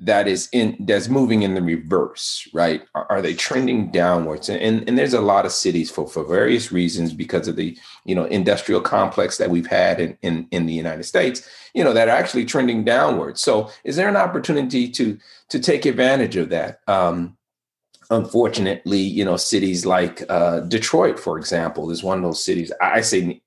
that 0.00 0.26
is 0.26 0.48
in 0.52 0.76
that's 0.80 1.08
moving 1.08 1.42
in 1.42 1.54
the 1.54 1.62
reverse, 1.62 2.48
right? 2.54 2.82
Are, 2.94 3.06
are, 3.10 3.22
they 3.22 3.34
trending 3.34 3.90
downwards? 3.90 4.48
And, 4.48 4.88
and 4.88 4.98
there's 4.98 5.12
a 5.12 5.20
lot 5.20 5.44
of 5.44 5.52
cities 5.52 5.90
for 5.90 6.08
for 6.08 6.24
various 6.24 6.72
reasons 6.72 7.12
because 7.12 7.48
of 7.48 7.56
the 7.56 7.76
you 8.04 8.14
know 8.14 8.24
industrial 8.24 8.80
complex 8.80 9.36
that 9.36 9.50
we've 9.50 9.66
had 9.66 10.00
in 10.00 10.16
in, 10.22 10.48
in 10.50 10.66
the 10.66 10.72
United 10.72 11.04
States, 11.04 11.46
you 11.74 11.84
know, 11.84 11.92
that 11.92 12.08
are 12.08 12.16
actually 12.16 12.46
trending 12.46 12.82
downwards. 12.82 13.42
So 13.42 13.70
is 13.84 13.96
there 13.96 14.08
an 14.08 14.16
opportunity 14.16 14.88
to 14.90 15.18
to 15.50 15.60
take 15.60 15.84
advantage 15.84 16.36
of 16.36 16.48
that? 16.48 16.80
Um, 16.86 17.36
unfortunately, 18.10 18.98
you 18.98 19.24
know, 19.24 19.36
cities 19.36 19.86
like 19.86 20.22
uh, 20.28 20.60
Detroit, 20.60 21.18
for 21.18 21.38
example, 21.38 21.90
is 21.90 22.02
one 22.02 22.18
of 22.18 22.24
those 22.24 22.44
cities. 22.44 22.72
I 22.80 23.00
say, 23.00 23.40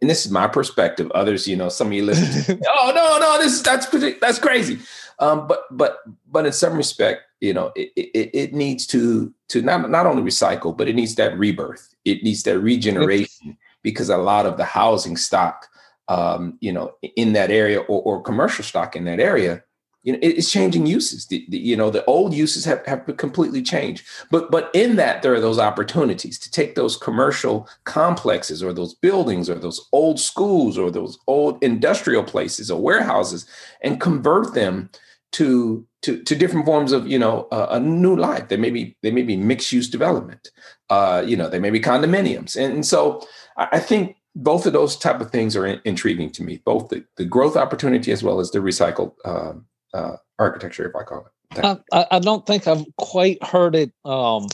and 0.00 0.10
this 0.10 0.24
is 0.24 0.32
my 0.32 0.48
perspective. 0.48 1.10
Others, 1.12 1.46
you 1.46 1.56
know, 1.56 1.68
some 1.68 1.88
of 1.88 1.92
you 1.92 2.04
listen, 2.04 2.60
oh 2.68 2.92
no, 2.94 3.18
no, 3.18 3.42
this 3.42 3.60
that's 3.60 3.86
that's 4.20 4.38
crazy. 4.38 4.78
Um, 5.18 5.46
but 5.46 5.64
but 5.70 5.98
but 6.30 6.46
in 6.46 6.52
some 6.52 6.76
respect, 6.76 7.22
you 7.40 7.52
know, 7.52 7.72
it, 7.76 7.92
it, 7.94 8.30
it 8.32 8.54
needs 8.54 8.86
to 8.88 9.32
to 9.48 9.62
not 9.62 9.90
not 9.90 10.06
only 10.06 10.22
recycle, 10.22 10.76
but 10.76 10.88
it 10.88 10.94
needs 10.94 11.14
that 11.16 11.38
rebirth. 11.38 11.94
It 12.04 12.22
needs 12.22 12.42
that 12.44 12.58
regeneration 12.58 13.58
because 13.82 14.08
a 14.08 14.16
lot 14.16 14.46
of 14.46 14.56
the 14.56 14.64
housing 14.64 15.16
stock, 15.16 15.66
um, 16.08 16.56
you 16.60 16.72
know, 16.72 16.94
in 17.16 17.34
that 17.34 17.50
area 17.50 17.80
or, 17.80 18.02
or 18.02 18.22
commercial 18.22 18.64
stock 18.64 18.96
in 18.96 19.04
that 19.04 19.20
area, 19.20 19.62
you 20.02 20.12
know, 20.12 20.18
it's 20.22 20.50
changing 20.50 20.86
uses. 20.86 21.26
The, 21.26 21.44
the, 21.50 21.58
you 21.58 21.76
know, 21.76 21.90
the 21.90 22.04
old 22.06 22.32
uses 22.32 22.64
have, 22.64 22.84
have 22.86 23.04
completely 23.18 23.62
changed. 23.62 24.06
But 24.30 24.50
but 24.50 24.70
in 24.74 24.96
that, 24.96 25.22
there 25.22 25.34
are 25.34 25.40
those 25.40 25.58
opportunities 25.58 26.38
to 26.38 26.50
take 26.50 26.74
those 26.74 26.96
commercial 26.96 27.68
complexes 27.84 28.62
or 28.62 28.72
those 28.72 28.94
buildings 28.94 29.50
or 29.50 29.56
those 29.56 29.88
old 29.92 30.18
schools 30.18 30.78
or 30.78 30.90
those 30.90 31.18
old 31.26 31.62
industrial 31.62 32.24
places 32.24 32.70
or 32.70 32.80
warehouses 32.80 33.46
and 33.82 34.00
convert 34.00 34.54
them 34.54 34.88
to 35.32 35.86
to 36.02 36.22
to 36.22 36.34
different 36.34 36.66
forms 36.66 36.92
of 36.92 37.06
you 37.06 37.18
know 37.18 37.46
uh, 37.52 37.66
a 37.70 37.80
new 37.80 38.16
life. 38.16 38.48
They 38.48 38.56
may 38.56 38.70
be 38.70 38.96
they 39.02 39.10
may 39.10 39.22
be 39.22 39.36
mixed 39.36 39.72
use 39.72 39.88
development. 39.88 40.50
Uh, 40.88 41.22
you 41.26 41.36
know, 41.36 41.48
they 41.48 41.60
may 41.60 41.70
be 41.70 41.80
condominiums, 41.80 42.56
and, 42.56 42.72
and 42.74 42.86
so 42.86 43.24
I, 43.56 43.78
think 43.78 44.16
both 44.34 44.66
of 44.66 44.72
those 44.72 44.96
type 44.96 45.20
of 45.20 45.30
things 45.30 45.54
are 45.54 45.66
in, 45.66 45.80
intriguing 45.84 46.30
to 46.30 46.42
me. 46.42 46.60
Both 46.64 46.88
the, 46.88 47.04
the 47.16 47.24
growth 47.24 47.56
opportunity 47.56 48.10
as 48.10 48.24
well 48.24 48.40
as 48.40 48.50
the 48.50 48.58
recycled 48.58 49.12
uh, 49.24 49.52
uh, 49.94 50.16
architecture, 50.38 50.88
if 50.88 50.96
I 50.96 51.04
call 51.04 51.26
it. 51.26 51.82
I, 51.92 52.06
I, 52.12 52.18
don't 52.20 52.46
think 52.46 52.68
I've 52.68 52.84
quite 52.96 53.42
heard 53.42 53.74
it 53.74 53.92
um, 54.04 54.46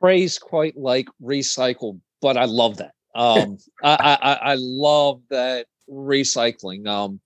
phrased 0.00 0.40
quite 0.40 0.76
like 0.76 1.06
recycled, 1.22 2.00
but 2.22 2.38
I 2.38 2.46
love 2.46 2.78
that. 2.78 2.92
Um, 3.14 3.58
I, 3.82 4.18
I, 4.22 4.32
I 4.52 4.54
love 4.58 5.20
that 5.28 5.66
recycling. 5.90 6.86
Um, 6.86 7.20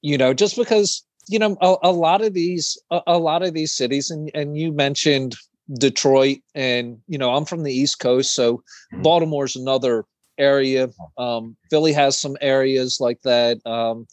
you 0.00 0.16
know, 0.16 0.32
just 0.32 0.56
because 0.56 1.04
you 1.28 1.38
know 1.38 1.56
a, 1.60 1.76
a 1.84 1.92
lot 1.92 2.22
of 2.22 2.34
these 2.34 2.76
a, 2.90 3.00
a, 3.06 3.18
lot 3.18 3.42
of 3.42 3.54
these 3.54 3.72
cities 3.72 4.10
and 4.10 4.30
and 4.34 4.56
you 4.56 4.72
mentioned 4.72 5.34
detroit 5.78 6.38
and 6.54 6.98
you 7.06 7.16
know 7.16 7.32
i'm 7.32 7.44
from 7.44 7.62
the 7.62 7.72
east 7.72 8.00
coast 8.00 8.34
so 8.34 8.56
mm-hmm. 8.56 9.02
baltimore's 9.02 9.56
another 9.56 10.04
area 10.38 10.88
um, 11.18 11.56
philly 11.70 11.92
has 11.92 12.20
some 12.20 12.36
areas 12.40 12.98
like 13.00 13.20
that 13.22 13.64
um, 13.66 14.06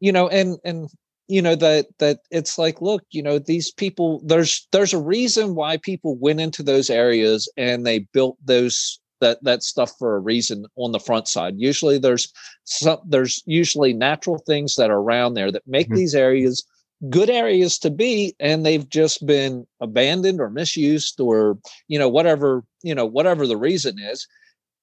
you 0.00 0.10
know 0.10 0.28
and 0.28 0.58
and 0.64 0.88
you 1.28 1.42
know 1.42 1.56
that 1.56 1.86
that 1.98 2.20
it's 2.30 2.56
like 2.58 2.80
look 2.80 3.02
you 3.10 3.22
know 3.22 3.38
these 3.38 3.72
people 3.72 4.22
there's 4.24 4.66
there's 4.72 4.92
a 4.92 4.98
reason 4.98 5.54
why 5.54 5.76
people 5.76 6.16
went 6.16 6.40
into 6.40 6.62
those 6.62 6.88
areas 6.88 7.50
and 7.56 7.84
they 7.84 8.00
built 8.12 8.36
those 8.44 9.00
that 9.20 9.42
that 9.42 9.62
stuff 9.62 9.92
for 9.98 10.16
a 10.16 10.20
reason 10.20 10.66
on 10.76 10.92
the 10.92 11.00
front 11.00 11.28
side. 11.28 11.54
Usually 11.56 11.98
there's 11.98 12.32
some 12.64 12.98
there's 13.06 13.42
usually 13.46 13.92
natural 13.92 14.38
things 14.46 14.76
that 14.76 14.90
are 14.90 15.00
around 15.00 15.34
there 15.34 15.50
that 15.50 15.66
make 15.66 15.86
mm-hmm. 15.86 15.96
these 15.96 16.14
areas 16.14 16.64
good 17.10 17.28
areas 17.28 17.78
to 17.78 17.90
be 17.90 18.34
and 18.40 18.64
they've 18.64 18.88
just 18.88 19.26
been 19.26 19.66
abandoned 19.80 20.40
or 20.40 20.48
misused 20.48 21.20
or 21.20 21.58
you 21.88 21.98
know 21.98 22.08
whatever 22.08 22.64
you 22.82 22.94
know 22.94 23.04
whatever 23.04 23.46
the 23.46 23.56
reason 23.56 23.98
is 23.98 24.26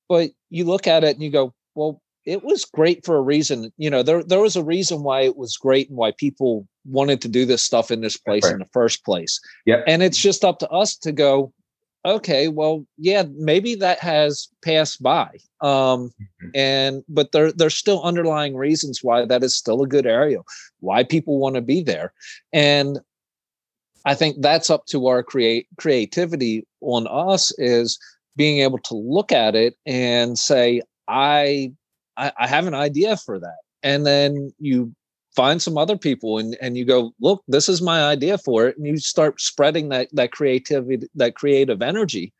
but 0.07 0.29
you 0.51 0.63
look 0.63 0.85
at 0.85 1.03
it 1.03 1.15
and 1.15 1.23
you 1.23 1.31
go 1.31 1.51
well 1.73 2.02
it 2.25 2.43
was 2.43 2.65
great 2.65 3.05
for 3.05 3.17
a 3.17 3.21
reason 3.21 3.71
you 3.77 3.89
know 3.89 4.03
there 4.03 4.23
there 4.23 4.41
was 4.41 4.55
a 4.55 4.63
reason 4.63 5.03
why 5.03 5.21
it 5.21 5.37
was 5.37 5.57
great 5.57 5.89
and 5.89 5.97
why 5.97 6.11
people 6.11 6.67
wanted 6.85 7.21
to 7.21 7.27
do 7.27 7.45
this 7.45 7.63
stuff 7.63 7.91
in 7.91 8.01
this 8.01 8.17
place 8.17 8.43
right. 8.43 8.53
in 8.53 8.59
the 8.59 8.65
first 8.73 9.03
place 9.05 9.39
yeah 9.65 9.81
and 9.87 10.03
it's 10.03 10.17
just 10.17 10.43
up 10.43 10.59
to 10.59 10.69
us 10.69 10.95
to 10.95 11.11
go 11.11 11.53
okay, 12.05 12.47
well, 12.47 12.85
yeah, 12.97 13.23
maybe 13.35 13.75
that 13.75 13.99
has 13.99 14.47
passed 14.63 15.01
by. 15.01 15.29
Um, 15.61 16.11
mm-hmm. 16.11 16.49
and 16.53 17.03
but 17.07 17.31
there 17.31 17.51
there's 17.51 17.75
still 17.75 18.03
underlying 18.03 18.55
reasons 18.55 18.99
why 19.03 19.25
that 19.25 19.43
is 19.43 19.55
still 19.55 19.81
a 19.81 19.87
good 19.87 20.05
area, 20.05 20.39
why 20.79 21.03
people 21.03 21.39
want 21.39 21.55
to 21.55 21.61
be 21.61 21.81
there. 21.81 22.13
And 22.51 22.99
I 24.05 24.15
think 24.15 24.37
that's 24.39 24.69
up 24.69 24.85
to 24.87 25.07
our 25.07 25.23
create 25.23 25.67
creativity 25.77 26.67
on 26.81 27.07
us 27.09 27.53
is 27.57 27.97
being 28.35 28.59
able 28.59 28.79
to 28.79 28.95
look 28.95 29.31
at 29.31 29.55
it 29.55 29.77
and 29.85 30.37
say, 30.37 30.81
I 31.07 31.71
I, 32.17 32.31
I 32.39 32.47
have 32.47 32.67
an 32.67 32.73
idea 32.73 33.17
for 33.17 33.39
that. 33.39 33.57
And 33.81 34.05
then 34.05 34.53
you 34.59 34.93
find 35.35 35.61
some 35.61 35.77
other 35.77 35.97
people 35.97 36.37
and 36.37 36.55
and 36.61 36.77
you 36.77 36.85
go 36.85 37.11
look 37.19 37.43
this 37.47 37.67
is 37.67 37.81
my 37.81 38.03
idea 38.03 38.37
for 38.37 38.67
it. 38.67 38.77
And 38.77 38.85
you 38.85 38.97
start 38.97 39.41
spreading 39.41 39.89
that 39.89 40.09
that 40.13 40.31
creativity 40.31 41.07
that 41.15 41.35
creative 41.35 41.81
energy. 41.81 42.33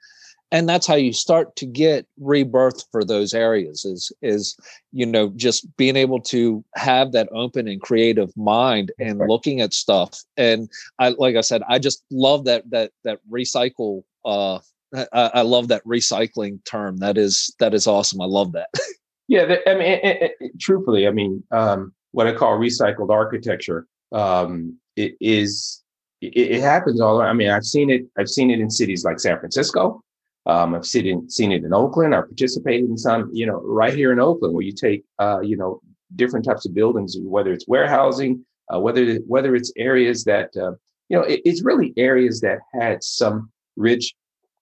And 0.52 0.70
that's 0.70 0.86
how 0.86 0.94
you 0.94 1.14
start 1.14 1.56
to 1.56 1.66
get 1.66 2.06
rebirth 2.20 2.86
for 2.92 3.04
those 3.04 3.34
areas 3.34 3.86
is 3.86 4.12
is 4.22 4.56
you 4.92 5.06
know 5.06 5.30
just 5.36 5.76
being 5.78 5.96
able 5.96 6.22
to 6.22 6.64
have 6.76 7.12
that 7.14 7.30
open 7.32 7.68
and 7.68 7.82
creative 7.82 8.36
mind 8.38 8.92
and 9.00 9.20
right. 9.20 9.30
looking 9.30 9.62
at 9.62 9.74
stuff. 9.74 10.20
And 10.38 10.70
i 11.00 11.10
like 11.10 11.36
i 11.36 11.42
said 11.42 11.64
i 11.68 11.80
just 11.80 12.04
love 12.12 12.46
that 12.46 12.70
that 12.70 12.92
that 13.04 13.20
recycle 13.32 14.04
uh 14.26 14.60
I, 14.96 15.08
I 15.34 15.42
love 15.42 15.70
that 15.70 15.84
recycling 15.86 16.64
term. 16.66 16.98
That 16.98 17.18
is 17.18 17.54
that 17.60 17.74
is 17.74 17.88
awesome. 17.88 18.22
I 18.22 18.26
love 18.26 18.52
that 18.52 18.70
yeah 19.28 19.56
i 19.68 19.74
mean 19.74 19.82
it, 19.82 20.04
it, 20.04 20.32
it, 20.40 20.60
truthfully 20.60 21.08
i 21.08 21.12
mean 21.12 21.44
um 21.52 21.94
what 22.14 22.28
I 22.28 22.32
call 22.34 22.58
recycled 22.58 23.10
architecture. 23.10 23.86
Um, 24.14 24.80
it 24.96 25.16
is 25.20 25.84
it, 26.22 26.62
happens 26.62 27.02
all 27.02 27.20
around. 27.20 27.30
I 27.30 27.34
mean, 27.34 27.50
I've 27.50 27.66
seen 27.66 27.90
it. 27.90 28.04
I've 28.18 28.30
seen 28.30 28.50
it 28.50 28.60
in 28.60 28.70
cities 28.70 29.04
like 29.04 29.20
San 29.20 29.38
Francisco. 29.40 30.02
Um, 30.46 30.74
I've 30.74 30.86
seen 30.86 31.08
it, 31.08 31.32
seen 31.32 31.52
it 31.52 31.64
in 31.64 31.74
Oakland. 31.74 32.16
I 32.16 32.22
participated 32.22 32.90
in 32.90 32.98
some, 32.98 33.30
you 33.34 33.46
know, 33.46 33.62
right 33.64 33.94
here 33.94 34.14
in 34.14 34.20
Oakland, 34.20 34.54
where 34.54 34.64
you 34.64 34.72
take, 34.72 35.04
uh, 35.20 35.40
you 35.42 35.58
know, 35.58 35.82
different 36.16 36.46
types 36.46 36.66
of 36.66 36.74
buildings, 36.74 37.18
whether 37.20 37.52
it's 37.52 37.68
warehousing, 37.68 38.46
uh, 38.74 38.80
whether 38.80 39.16
whether 39.28 39.56
it's 39.56 39.74
areas 39.76 40.24
that, 40.26 40.50
uh, 40.56 40.72
you 41.10 41.18
know, 41.18 41.24
it, 41.24 41.42
it's 41.44 41.64
really 41.64 41.94
areas 41.98 42.40
that 42.42 42.60
had 42.80 43.04
some 43.04 43.52
rich 43.76 44.14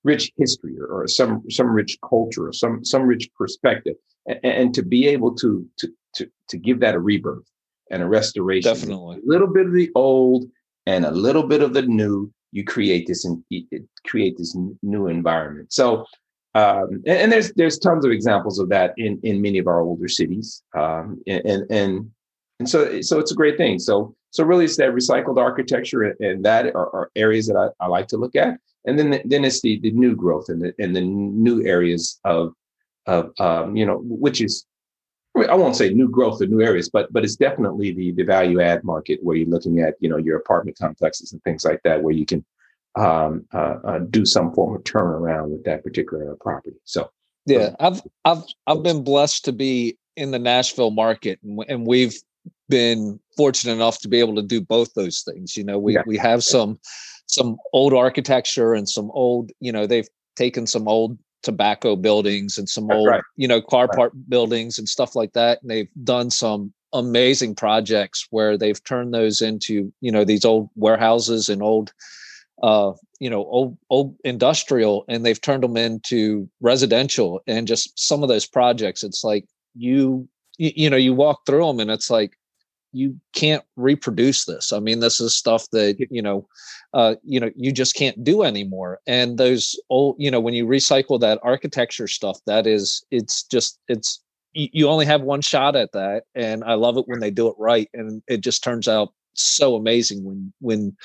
rich 0.04 0.32
history 0.38 0.78
or, 0.80 0.88
or, 0.88 1.08
some 1.08 1.44
some 1.50 1.68
rich 1.68 1.98
culture 2.08 2.48
or 2.48 2.54
some 2.54 2.84
some 2.84 3.04
rich 3.04 3.30
perspective 3.38 3.96
and, 4.26 4.40
and, 4.44 4.74
to 4.74 4.84
be 4.84 5.08
able 5.08 5.34
to 5.36 5.68
to 5.78 5.88
to 6.16 6.28
to 6.50 6.58
give 6.58 6.80
that 6.80 6.96
a 6.96 7.00
rebirth 7.00 7.46
and 7.92 8.02
a 8.02 8.08
restoration 8.08 8.74
definitely 8.74 9.18
a 9.18 9.22
little 9.26 9.48
bit 9.48 9.66
of 9.66 9.74
the 9.74 9.90
old 9.96 10.46
and 10.88 11.06
a 11.06 11.12
little 11.12 11.44
bit 11.44 11.62
of 11.62 11.74
the 11.74 11.84
new. 11.84 12.32
You 12.54 12.66
create 12.66 13.08
this 13.08 13.24
and 13.24 13.42
create 14.06 14.38
this 14.38 14.58
new 14.82 15.08
environment. 15.08 15.72
So 15.72 16.06
um, 16.54 17.02
and, 17.06 17.08
and, 17.08 17.32
there's 17.32 17.54
there's 17.54 17.80
tons 17.80 18.04
of 18.04 18.12
examples 18.12 18.60
of 18.60 18.68
that 18.70 18.94
in 18.98 19.20
in 19.24 19.42
many 19.42 19.58
of 19.58 19.68
our 19.68 19.80
older 19.82 20.10
cities 20.10 20.62
um, 20.76 21.22
and 21.28 21.72
and 21.72 22.12
and 22.60 22.70
so 22.70 23.02
so 23.02 23.20
it's 23.20 23.32
a 23.32 23.36
great 23.36 23.58
thing. 23.58 23.80
So 23.80 24.16
so 24.32 24.44
really 24.44 24.66
it's 24.66 24.78
that 24.78 24.94
recycled 24.94 25.38
architecture 25.38 26.04
and 26.20 26.44
that 26.44 26.76
are, 26.76 26.94
are 26.94 27.12
areas 27.16 27.48
that 27.48 27.56
I, 27.56 27.86
I 27.86 27.88
like 27.88 28.08
to 28.10 28.18
look 28.18 28.36
at 28.36 28.58
and 28.86 28.98
then 28.98 29.22
then 29.26 29.46
it's 29.46 29.62
the 29.62 29.80
the 29.80 29.92
new 29.92 30.16
growth 30.16 30.50
and 30.50 30.62
the 30.62 30.74
and 30.80 30.96
the 30.96 31.02
new 31.02 31.66
areas 31.66 32.20
of 32.24 32.54
of 33.08 33.32
um, 33.40 33.76
you 33.76 33.86
know 33.86 34.02
which 34.04 34.42
is 34.42 34.66
I 35.36 35.56
won't 35.56 35.78
say 35.78 35.94
new 35.94 36.10
growth 36.10 36.42
or 36.42 36.48
new 36.48 36.62
areas, 36.62 36.90
but 36.90 37.12
but 37.14 37.24
it's 37.24 37.36
definitely 37.36 37.92
the 37.92 38.12
the 38.12 38.24
value 38.24 38.62
add 38.62 38.84
market 38.84 39.20
where 39.24 39.36
you're 39.36 39.48
looking 39.48 39.80
at 39.80 39.96
you 40.00 40.10
know 40.10 40.18
your 40.18 40.38
apartment 40.38 40.78
complexes 40.78 41.32
and 41.32 41.42
things 41.44 41.64
like 41.64 41.82
that 41.84 42.04
where 42.04 42.14
you 42.14 42.26
can 42.26 42.44
um, 42.96 43.46
uh, 43.54 43.78
uh, 43.84 44.00
do 44.00 44.26
some 44.26 44.54
form 44.54 44.76
of 44.76 44.84
turnaround 44.84 45.50
with 45.50 45.64
that 45.64 45.84
particular 45.84 46.36
property. 46.42 46.76
So 46.84 47.10
yeah, 47.46 47.76
I've 47.80 48.02
I've 48.26 48.44
I've 48.68 48.84
been 48.84 49.04
blessed 49.04 49.46
to 49.46 49.54
be 49.54 49.98
in 50.18 50.32
the 50.32 50.40
Nashville 50.40 50.92
market, 50.92 51.40
and, 51.44 51.64
and 51.70 51.88
we've 51.88 52.16
been 52.68 53.20
fortunate 53.38 53.74
enough 53.74 54.00
to 54.00 54.10
be 54.10 54.20
able 54.20 54.36
to 54.36 54.42
do 54.42 54.60
both 54.60 54.94
those 54.94 55.22
things. 55.22 55.56
You 55.56 55.64
know, 55.64 55.80
we 55.80 55.94
yeah. 55.94 56.04
we 56.06 56.18
have 56.18 56.44
some 56.44 56.78
some 57.32 57.58
old 57.74 57.94
architecture 57.94 58.74
and 58.74 58.88
some 58.88 59.10
old, 59.12 59.52
you 59.60 59.72
know, 59.72 59.88
they've 59.88 60.08
taken 60.36 60.68
some 60.68 60.88
old 60.88 61.18
tobacco 61.44 61.96
buildings 61.96 62.58
and 62.58 62.70
some 62.70 62.88
That's 62.88 62.98
old, 62.98 63.08
right. 63.08 63.24
you 63.36 63.48
know, 63.48 63.62
car 63.62 63.88
right. 63.88 63.96
part 63.96 64.30
buildings 64.30 64.78
and 64.78 64.88
stuff 64.88 65.16
like 65.16 65.34
that. 65.34 65.62
And 65.62 65.72
they've 65.72 65.90
done 66.04 66.30
some 66.30 66.74
amazing 66.94 67.56
projects 67.56 68.28
where 68.32 68.58
they've 68.58 68.84
turned 68.84 69.14
those 69.14 69.42
into, 69.42 69.92
you 70.02 70.12
know, 70.12 70.26
these 70.26 70.46
old 70.46 70.70
warehouses 70.76 71.50
and 71.50 71.64
old, 71.64 71.94
uh, 72.62 72.92
you 73.20 73.30
know, 73.30 73.46
old 73.46 73.78
old 73.90 74.16
industrial, 74.24 75.06
and 75.08 75.26
they've 75.26 75.42
turned 75.42 75.64
them 75.64 75.78
into 75.78 76.50
residential. 76.60 77.42
And 77.48 77.68
just 77.68 77.98
some 77.98 78.24
of 78.24 78.30
those 78.30 78.46
projects, 78.46 79.04
it's 79.04 79.24
like 79.24 79.46
you, 79.74 80.28
you, 80.58 80.72
you 80.76 80.90
know, 80.90 80.98
you 80.98 81.14
walk 81.14 81.46
through 81.46 81.66
them, 81.66 81.80
and 81.80 81.90
it's 81.90 82.10
like 82.10 82.38
you 82.92 83.20
can't 83.34 83.64
reproduce 83.76 84.46
this. 84.46 84.74
I 84.74 84.80
mean, 84.80 85.00
this 85.00 85.20
is 85.20 85.36
stuff 85.36 85.68
that 85.72 85.96
you 86.10 86.22
know, 86.22 86.48
uh, 86.94 87.16
you 87.24 87.40
know, 87.40 87.50
you 87.56 87.72
just 87.72 87.96
can't 87.96 88.24
do 88.24 88.44
anymore. 88.44 89.00
And 89.08 89.38
those 89.38 89.80
old, 89.90 90.16
you 90.20 90.32
know, 90.32 90.40
when 90.40 90.54
you 90.54 90.66
recycle 90.66 91.20
that 91.20 91.40
architecture 91.44 92.08
stuff, 92.08 92.40
that 92.46 92.68
is, 92.68 93.06
it's 93.12 93.44
just, 93.44 93.80
it's 93.88 94.22
you 94.54 94.90
only 94.90 95.06
have 95.06 95.22
one 95.22 95.42
shot 95.42 95.76
at 95.76 95.94
that, 95.94 96.24
and 96.36 96.64
I 96.64 96.74
love 96.74 96.98
it 96.98 97.08
when 97.08 97.22
they 97.22 97.32
do 97.32 97.48
it 97.48 97.56
right, 97.58 97.90
and 97.94 98.22
it 98.28 98.42
just 98.42 98.64
turns 98.64 98.88
out 98.88 99.14
so 99.34 99.76
amazing 99.76 100.26
when 100.26 100.52
when 100.60 100.96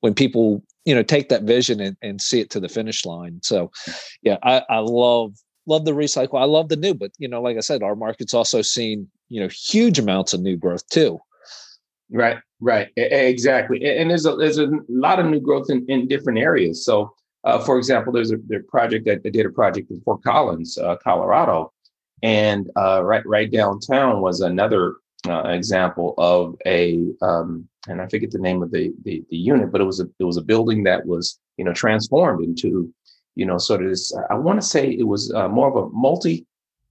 when 0.00 0.14
people 0.14 0.64
you 0.86 0.94
know 0.94 1.02
take 1.02 1.28
that 1.28 1.42
vision 1.42 1.80
and, 1.80 1.96
and 2.00 2.22
see 2.22 2.40
it 2.40 2.50
to 2.50 2.60
the 2.60 2.68
finish 2.68 3.04
line. 3.04 3.40
So, 3.42 3.70
yeah, 4.22 4.38
I, 4.42 4.62
I 4.70 4.78
love 4.78 5.34
love 5.66 5.84
the 5.84 5.92
recycle. 5.92 6.40
I 6.40 6.44
love 6.44 6.68
the 6.68 6.76
new, 6.76 6.94
but 6.94 7.12
you 7.18 7.28
know, 7.28 7.42
like 7.42 7.56
I 7.56 7.60
said, 7.60 7.82
our 7.82 7.96
market's 7.96 8.34
also 8.34 8.62
seen 8.62 9.08
you 9.28 9.40
know 9.40 9.48
huge 9.48 9.98
amounts 9.98 10.32
of 10.32 10.40
new 10.40 10.56
growth 10.56 10.88
too. 10.88 11.20
Right, 12.10 12.36
right, 12.60 12.88
exactly. 12.96 13.84
And 13.84 14.10
there's 14.10 14.26
a 14.26 14.36
there's 14.36 14.58
a 14.58 14.68
lot 14.88 15.18
of 15.18 15.26
new 15.26 15.40
growth 15.40 15.70
in, 15.70 15.84
in 15.88 16.06
different 16.06 16.38
areas. 16.38 16.84
So, 16.84 17.14
uh, 17.44 17.58
for 17.58 17.78
example, 17.78 18.12
there's 18.12 18.30
a, 18.30 18.36
a 18.54 18.60
project 18.68 19.06
that 19.06 19.22
I 19.24 19.30
did 19.30 19.46
a 19.46 19.50
project 19.50 19.90
in 19.90 20.00
Fort 20.02 20.22
Collins, 20.22 20.78
uh, 20.78 20.96
Colorado, 21.02 21.72
and 22.22 22.70
uh, 22.76 23.02
right 23.02 23.24
right 23.26 23.50
downtown 23.50 24.20
was 24.20 24.40
another 24.40 24.96
uh, 25.28 25.48
example 25.48 26.14
of 26.18 26.56
a 26.66 27.00
um, 27.22 27.68
and 27.88 28.00
I 28.00 28.06
forget 28.08 28.30
the 28.30 28.38
name 28.38 28.62
of 28.62 28.70
the, 28.70 28.92
the, 29.04 29.22
the 29.30 29.36
unit, 29.36 29.70
but 29.70 29.80
it 29.80 29.84
was 29.84 30.00
a 30.00 30.06
it 30.18 30.24
was 30.24 30.36
a 30.36 30.42
building 30.42 30.84
that 30.84 31.06
was 31.06 31.40
you 31.56 31.64
know 31.64 31.72
transformed 31.72 32.44
into 32.44 32.92
you 33.34 33.46
know 33.46 33.58
sort 33.58 33.82
of 33.82 33.90
this. 33.90 34.14
I 34.30 34.34
want 34.34 34.60
to 34.60 34.66
say 34.66 34.90
it 34.90 35.06
was 35.06 35.32
uh, 35.32 35.48
more 35.48 35.68
of 35.68 35.76
a 35.76 35.88
multi 35.90 36.46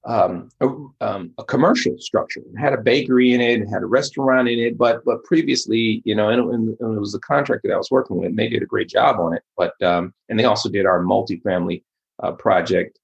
um, 0.05 0.50
a, 0.60 0.67
um, 1.01 1.31
a, 1.38 1.43
commercial 1.45 1.98
structure. 1.98 2.41
It 2.41 2.60
had 2.60 2.74
a 2.74 2.77
bakery 2.77 3.33
in 3.33 3.41
it, 3.41 3.62
it 3.62 3.67
had 3.67 3.83
a 3.83 3.88
restaurant 3.88 4.50
in 4.50 4.60
it, 4.60 4.77
but 4.77 5.03
but 5.05 5.24
previously, 5.24 6.01
you 6.03 6.13
know, 6.13 6.29
and, 6.29 6.41
and, 6.53 6.77
and, 6.79 6.98
it 6.98 7.00
was 7.00 7.13
the 7.13 7.19
contractor 7.19 7.69
that 7.69 7.74
I 7.74 7.77
was 7.77 7.91
working 7.91 8.17
with. 8.17 8.27
And 8.27 8.38
they 8.38 8.50
did 8.50 8.63
a 8.63 8.67
great 8.67 8.89
job 8.89 9.19
on 9.19 9.33
it, 9.33 9.43
but 9.55 9.81
um, 9.81 10.13
and 10.27 10.38
they 10.38 10.43
also 10.43 10.69
did 10.69 10.86
our 10.86 11.01
multifamily 11.01 11.83
uh, 12.22 12.33
project, 12.33 13.00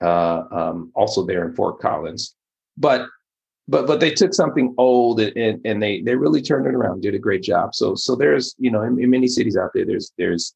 uh, 0.00 0.44
um, 0.50 0.90
also 0.94 1.24
there 1.24 1.46
in 1.46 1.54
Fort 1.54 1.80
Collins. 1.80 2.34
But 2.78 3.06
but 3.68 3.86
but 3.86 4.00
they 4.00 4.10
took 4.10 4.32
something 4.32 4.74
old 4.78 5.20
and, 5.20 5.60
and 5.66 5.82
they 5.82 6.00
they 6.00 6.14
really 6.14 6.40
turned 6.40 6.66
it 6.66 6.74
around, 6.74 7.02
did 7.02 7.14
a 7.14 7.18
great 7.18 7.42
job. 7.42 7.74
So 7.74 7.94
so 7.94 8.16
there's 8.16 8.54
you 8.58 8.70
know 8.70 8.82
in, 8.82 9.00
in 9.02 9.10
many 9.10 9.28
cities 9.28 9.56
out 9.56 9.70
there, 9.74 9.84
there's 9.84 10.12
there's 10.16 10.54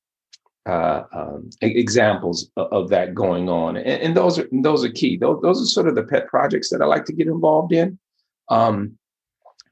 uh, 0.66 1.02
um, 1.12 1.50
examples 1.61 2.50
of, 2.57 2.88
that 2.90 3.14
going 3.14 3.49
on, 3.49 3.76
and, 3.76 4.02
and, 4.02 4.16
those 4.16 4.38
are 4.38 4.49
those 4.52 4.85
are 4.85 4.90
key. 4.90 5.16
Those, 5.16 5.40
those 5.42 5.61
are 5.61 5.66
sort 5.66 5.88
of 5.88 5.97
the 5.97 6.04
pet 6.04 6.28
projects 6.28 6.71
that 6.71 6.81
I 6.81 6.87
like 6.87 7.04
to 7.07 7.12
get 7.12 7.26
involved 7.26 7.73
in. 7.73 7.99
Um, 8.49 8.97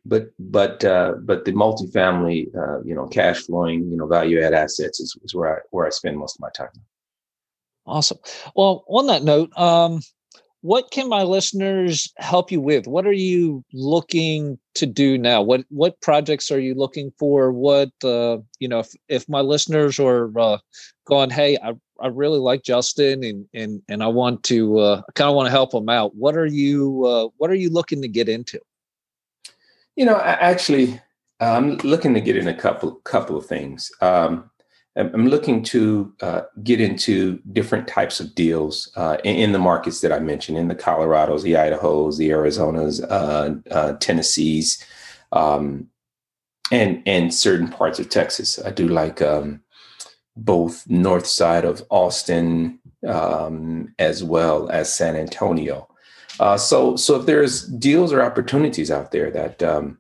but 0.05 0.31
but 0.39 0.85
uh, 0.85 1.15
but 1.23 1.45
the 1.45 1.53
multifamily, 1.53 2.49
uh, 2.57 2.83
you 2.83 2.95
know, 2.95 3.07
cash 3.07 3.43
flowing, 3.43 3.91
you 3.91 3.97
know, 3.97 4.07
value 4.07 4.43
add 4.43 4.55
assets 4.55 4.99
is, 4.99 5.17
is 5.23 5.35
where 5.35 5.57
I 5.57 5.61
where 5.71 5.87
I 5.87 5.91
spend 5.91 6.19
most 6.19 6.37
of 6.37 6.41
my 6.41 6.51
time. 6.51 6.69
Awesome. 7.87 8.19
Well, 8.55 8.85
on 8.89 9.07
that 9.07 9.23
note, 9.23 9.57
um, 9.57 10.01
what 10.63 10.91
can 10.91 11.09
my 11.09 11.23
listeners 11.23 12.13
help 12.19 12.53
you 12.53 12.61
with? 12.61 12.87
What 12.87 13.07
are 13.07 13.13
you 13.13 13.65
looking 13.73 14.59
to 14.75 14.87
do 14.87 15.17
now? 15.17 15.41
What 15.43 15.65
what 15.71 16.01
projects 16.01 16.51
are 16.51 16.61
you 16.61 16.75
looking 16.75 17.13
for? 17.19 17.51
What 17.51 17.91
uh, 18.05 18.39
you 18.59 18.69
know 18.69 18.81
if, 18.81 18.95
if 19.09 19.29
my 19.29 19.41
listeners 19.41 19.99
are 19.99 20.39
uh, 20.39 20.59
going 21.07 21.31
hey 21.31 21.57
I, 21.63 21.73
I 22.01 22.07
really 22.07 22.39
like 22.39 22.63
justin 22.63 23.25
and 23.25 23.47
and 23.53 23.83
and 23.89 24.03
i 24.03 24.07
want 24.07 24.45
to 24.45 24.79
uh, 24.79 25.03
kind 25.15 25.29
of 25.29 25.35
want 25.35 25.47
to 25.47 25.51
help 25.51 25.73
them 25.73 25.89
out 25.89 26.15
what 26.15 26.37
are 26.37 26.47
you 26.47 27.05
uh, 27.05 27.29
what 27.37 27.51
are 27.51 27.55
you 27.55 27.71
looking 27.71 28.01
to 28.03 28.09
get 28.09 28.29
into? 28.29 28.61
You 29.97 30.07
know 30.07 30.19
actually 30.19 31.01
i'm 31.41 31.79
looking 31.79 32.15
to 32.15 32.21
get 32.21 32.37
in 32.37 32.49
a 32.49 32.55
couple 32.55 32.95
couple 32.97 33.37
of 33.37 33.47
things. 33.47 33.91
Um, 34.01 34.50
I'm 34.97 35.29
looking 35.29 35.63
to 35.65 36.13
uh, 36.21 36.43
get 36.65 36.81
into 36.81 37.41
different 37.53 37.87
types 37.87 38.19
of 38.19 38.35
deals 38.35 38.91
uh, 38.97 39.19
in, 39.23 39.53
the 39.53 39.59
markets 39.59 40.01
that 40.01 40.13
I 40.13 40.19
mentioned, 40.19 40.59
in 40.59 40.67
the 40.67 40.75
Colorados, 40.75 41.43
the 41.43 41.53
Idahos, 41.53 42.19
the 42.19 42.31
Arizonas, 42.31 43.01
uh, 43.09 43.55
uh, 43.73 43.93
Tennessees, 43.99 44.85
um, 45.31 45.87
and 46.73 47.03
and 47.07 47.33
certain 47.33 47.69
parts 47.69 48.01
of 48.01 48.09
Texas. 48.09 48.59
I 48.65 48.71
do 48.71 48.89
like 48.89 49.23
um, 49.23 49.63
both 50.37 50.89
north 50.89 51.27
side 51.27 51.65
of 51.65 51.85
Austin 51.91 52.81
um, 53.07 53.95
as 53.99 54.25
well 54.25 54.69
as 54.71 54.93
San 54.93 55.15
Antonio. 55.15 55.89
Uh, 56.41 56.57
so 56.57 56.97
so 56.97 57.21
if 57.21 57.27
there's 57.27 57.67
deals 57.69 58.13
or 58.13 58.23
opportunities 58.23 58.91
out 58.91 59.13
there 59.13 59.31
that 59.31 59.63
um, 59.63 59.99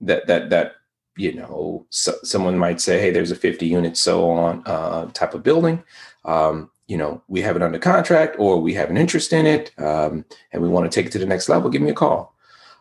that 0.00 0.26
that 0.26 0.50
that 0.50 0.72
you 1.16 1.32
know, 1.32 1.86
so, 1.90 2.14
someone 2.22 2.58
might 2.58 2.80
say, 2.80 3.00
hey, 3.00 3.10
there's 3.10 3.30
a 3.30 3.36
50 3.36 3.66
unit 3.66 3.96
so 3.96 4.30
on 4.30 4.62
uh, 4.66 5.06
type 5.12 5.34
of 5.34 5.42
building. 5.42 5.82
Um, 6.24 6.70
you 6.86 6.96
know, 6.96 7.22
we 7.28 7.40
have 7.40 7.56
it 7.56 7.62
under 7.62 7.78
contract 7.78 8.36
or 8.38 8.60
we 8.60 8.74
have 8.74 8.90
an 8.90 8.96
interest 8.96 9.32
in 9.32 9.46
it 9.46 9.72
um, 9.78 10.24
and 10.52 10.62
we 10.62 10.68
want 10.68 10.90
to 10.90 10.94
take 10.94 11.06
it 11.06 11.12
to 11.12 11.18
the 11.18 11.26
next 11.26 11.48
level, 11.48 11.70
give 11.70 11.82
me 11.82 11.90
a 11.90 11.94
call. 11.94 12.34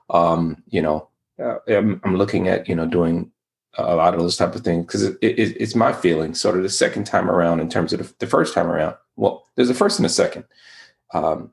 Um, 0.10 0.62
you 0.70 0.82
know, 0.82 1.08
uh, 1.40 1.58
I'm, 1.68 2.02
I'm, 2.04 2.18
looking 2.18 2.48
at, 2.48 2.68
you 2.68 2.76
know, 2.76 2.86
doing 2.86 3.32
a 3.78 3.96
lot 3.96 4.14
of 4.14 4.20
those 4.20 4.38
type 4.38 4.56
of 4.56 4.62
things 4.62 4.86
because 4.86 5.04
it, 5.04 5.18
it, 5.22 5.58
it's 5.60 5.76
my 5.76 5.94
feeling 5.94 6.36
sort 6.36 6.58
of 6.58 6.64
the 6.64 6.70
second 6.70 7.06
time 7.06 7.30
around 7.30 7.60
in 7.60 7.70
terms 7.70 7.94
of 7.94 8.00
the, 8.00 8.14
the 8.20 8.28
first 8.28 8.54
time 8.54 8.68
around. 8.68 8.96
Well, 9.16 9.46
there's 9.56 9.70
a 9.70 9.74
first 9.74 10.00
and 10.00 10.06
a 10.06 10.10
second. 10.10 10.44
Um, 11.14 11.52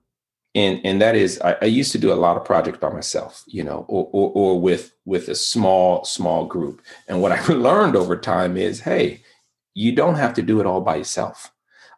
and 0.55 0.81
and 0.85 1.01
that 1.01 1.15
is 1.15 1.41
I, 1.43 1.57
I, 1.63 1.67
used 1.67 1.93
to 1.93 1.99
do 1.99 2.13
a 2.13 2.15
lot 2.15 2.37
of 2.37 2.45
projects 2.45 2.79
by 2.79 2.91
myself 2.91 3.45
you 3.47 3.63
know 3.63 3.85
or, 3.89 4.09
or, 4.13 4.33
or 4.35 4.61
with 4.61 4.93
with 5.05 5.29
a 5.29 5.35
small 5.35 6.05
small 6.05 6.47
group. 6.47 6.83
And 7.09 7.23
what 7.23 7.33
i 7.51 7.53
learned 7.53 7.97
over 7.97 8.17
time 8.17 8.57
is 8.57 8.81
hey 8.81 9.23
you 9.75 9.95
don't 9.95 10.17
have 10.17 10.35
to 10.35 10.43
do 10.43 10.61
it 10.61 10.67
all 10.67 10.81
by 10.81 10.97
yourself. 10.97 11.53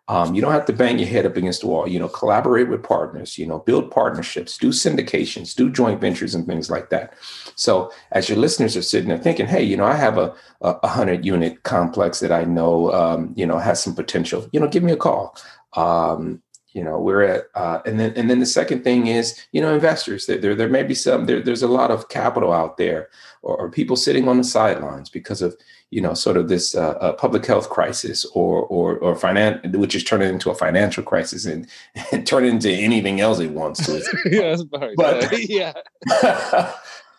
Um, 0.08 0.34
you 0.34 0.42
don't 0.42 0.52
have 0.52 0.66
to 0.66 0.72
bang 0.72 0.98
your 0.98 1.08
head 1.08 1.24
up 1.24 1.36
against 1.36 1.60
the 1.62 1.68
wall 1.68 1.88
you 1.88 1.98
know 1.98 2.08
collaborate 2.08 2.68
with 2.68 2.82
partners 2.82 3.38
you 3.38 3.46
know 3.46 3.60
build 3.60 3.90
partnerships 3.90 4.58
do 4.58 4.68
syndications 4.68 5.54
do 5.54 5.70
joint 5.70 6.00
ventures 6.00 6.34
and 6.34 6.44
things 6.44 6.68
like 6.68 6.90
that. 6.90 7.14
So 7.54 7.92
as 8.10 8.28
your 8.28 8.36
listeners 8.36 8.76
are 8.76 8.82
sitting 8.82 9.08
there 9.08 9.18
thinking 9.18 9.46
hey 9.46 9.62
you 9.62 9.76
know 9.76 9.86
i 9.86 9.94
have 9.94 10.18
a, 10.18 10.34
a 10.60 10.72
100 10.80 11.24
unit 11.24 11.62
complex 11.62 12.20
that 12.20 12.32
i 12.32 12.44
know 12.44 12.92
um, 12.92 13.32
you 13.36 13.46
know 13.46 13.58
has 13.58 13.82
some 13.82 13.94
potential 13.94 14.46
you 14.52 14.60
know 14.60 14.68
give 14.68 14.82
me 14.82 14.92
a 14.92 14.96
call. 14.96 15.36
Um, 15.74 16.42
you 16.72 16.82
know 16.82 16.98
we're 16.98 17.22
at 17.22 17.44
uh, 17.54 17.80
and 17.86 17.98
then 18.00 18.12
and 18.16 18.30
then 18.30 18.40
the 18.40 18.46
second 18.46 18.82
thing 18.82 19.06
is 19.06 19.40
you 19.52 19.60
know 19.60 19.74
investors 19.74 20.26
there 20.26 20.38
there, 20.38 20.54
there 20.54 20.68
may 20.68 20.82
be 20.82 20.94
some 20.94 21.26
there, 21.26 21.40
there's 21.40 21.62
a 21.62 21.68
lot 21.68 21.90
of 21.90 22.08
capital 22.08 22.52
out 22.52 22.76
there 22.76 23.08
or, 23.42 23.56
or, 23.56 23.70
people 23.70 23.96
sitting 23.96 24.28
on 24.28 24.38
the 24.38 24.44
sidelines 24.44 25.08
because 25.10 25.42
of 25.42 25.56
you 25.90 26.00
know 26.00 26.14
sort 26.14 26.36
of 26.36 26.48
this 26.48 26.74
uh, 26.74 26.90
uh, 27.00 27.12
public 27.12 27.44
health 27.44 27.68
crisis 27.70 28.24
or 28.34 28.62
or 28.66 28.96
or 28.98 29.14
finance 29.14 29.60
which 29.76 29.94
is 29.94 30.04
turning 30.04 30.28
into 30.28 30.50
a 30.50 30.54
financial 30.54 31.02
crisis 31.02 31.44
and, 31.44 31.66
and 32.12 32.26
turn 32.26 32.44
into 32.44 32.70
anything 32.70 33.20
else 33.20 33.38
it 33.38 33.50
wants 33.50 33.84
to. 33.86 34.02
Yeah, 34.30 34.56
but 34.96 35.38
yeah. 35.48 35.72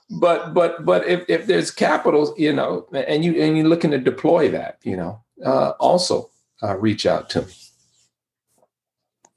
But 0.10 0.54
but 0.54 0.86
but 0.86 1.08
if, 1.08 1.24
if 1.28 1.48
there's 1.48 1.72
capital 1.72 2.34
you 2.38 2.54
know 2.54 2.88
and 2.94 3.24
you 3.24 3.42
and 3.42 3.58
you're 3.58 3.68
looking 3.68 3.92
to 3.92 3.98
deploy 3.98 4.50
that 4.50 4.80
you 4.84 4.98
know 4.98 5.22
uh, 5.46 5.72
also 5.80 6.30
uh, 6.62 6.78
reach 6.78 7.06
out 7.06 7.30
to 7.32 7.42
me 7.44 7.54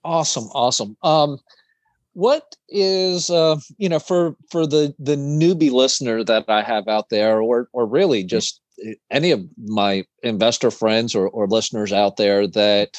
Awesome, 0.07 0.45
awesome. 0.55 0.97
Um, 1.03 1.41
what 2.13 2.55
is 2.69 3.29
uh, 3.29 3.57
you 3.77 3.89
know 3.89 3.99
for 3.99 4.37
for 4.53 4.65
the 4.65 4.95
the 5.01 5.17
newbie 5.17 5.73
listener 5.73 6.23
that 6.23 6.45
I 6.49 6.63
have 6.63 6.87
out 6.87 7.09
there, 7.09 7.41
or 7.41 7.69
or 7.73 7.87
really 7.87 8.21
mm-hmm. 8.21 8.29
just 8.29 8.61
any 9.11 9.33
of 9.33 9.45
my 9.59 10.05
investor 10.23 10.71
friends 10.71 11.15
or, 11.17 11.29
or 11.29 11.49
listeners 11.49 11.93
out 11.93 12.19
there 12.19 12.47
that 12.47 12.99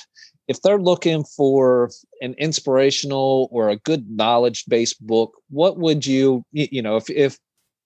if 0.50 0.62
they're 0.62 0.82
looking 0.82 1.24
for 1.24 1.92
an 2.20 2.36
inspirational 2.38 3.48
or 3.52 3.70
a 3.70 3.78
good 3.78 4.10
knowledge 4.10 4.66
based 4.68 5.06
book, 5.08 5.32
what 5.50 5.78
would 5.78 6.06
you 6.06 6.44
you 6.52 6.82
know 6.82 6.98
if 6.98 7.10
if 7.10 7.40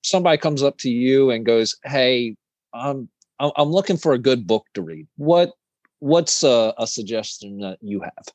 somebody 0.04 0.40
comes 0.40 0.64
up 0.64 0.80
to 0.80 0.90
you 0.90 1.30
and 1.30 1.46
goes, 1.46 1.78
"Hey, 1.84 2.36
I'm 2.74 3.08
I'm 3.40 3.70
looking 3.70 3.98
for 3.98 4.14
a 4.14 4.26
good 4.30 4.48
book 4.48 4.66
to 4.74 4.82
read," 4.82 5.06
what 5.18 5.52
what's 6.00 6.42
a, 6.42 6.74
a 6.80 6.88
suggestion 6.88 7.60
that 7.60 7.78
you 7.82 8.02
have? 8.02 8.26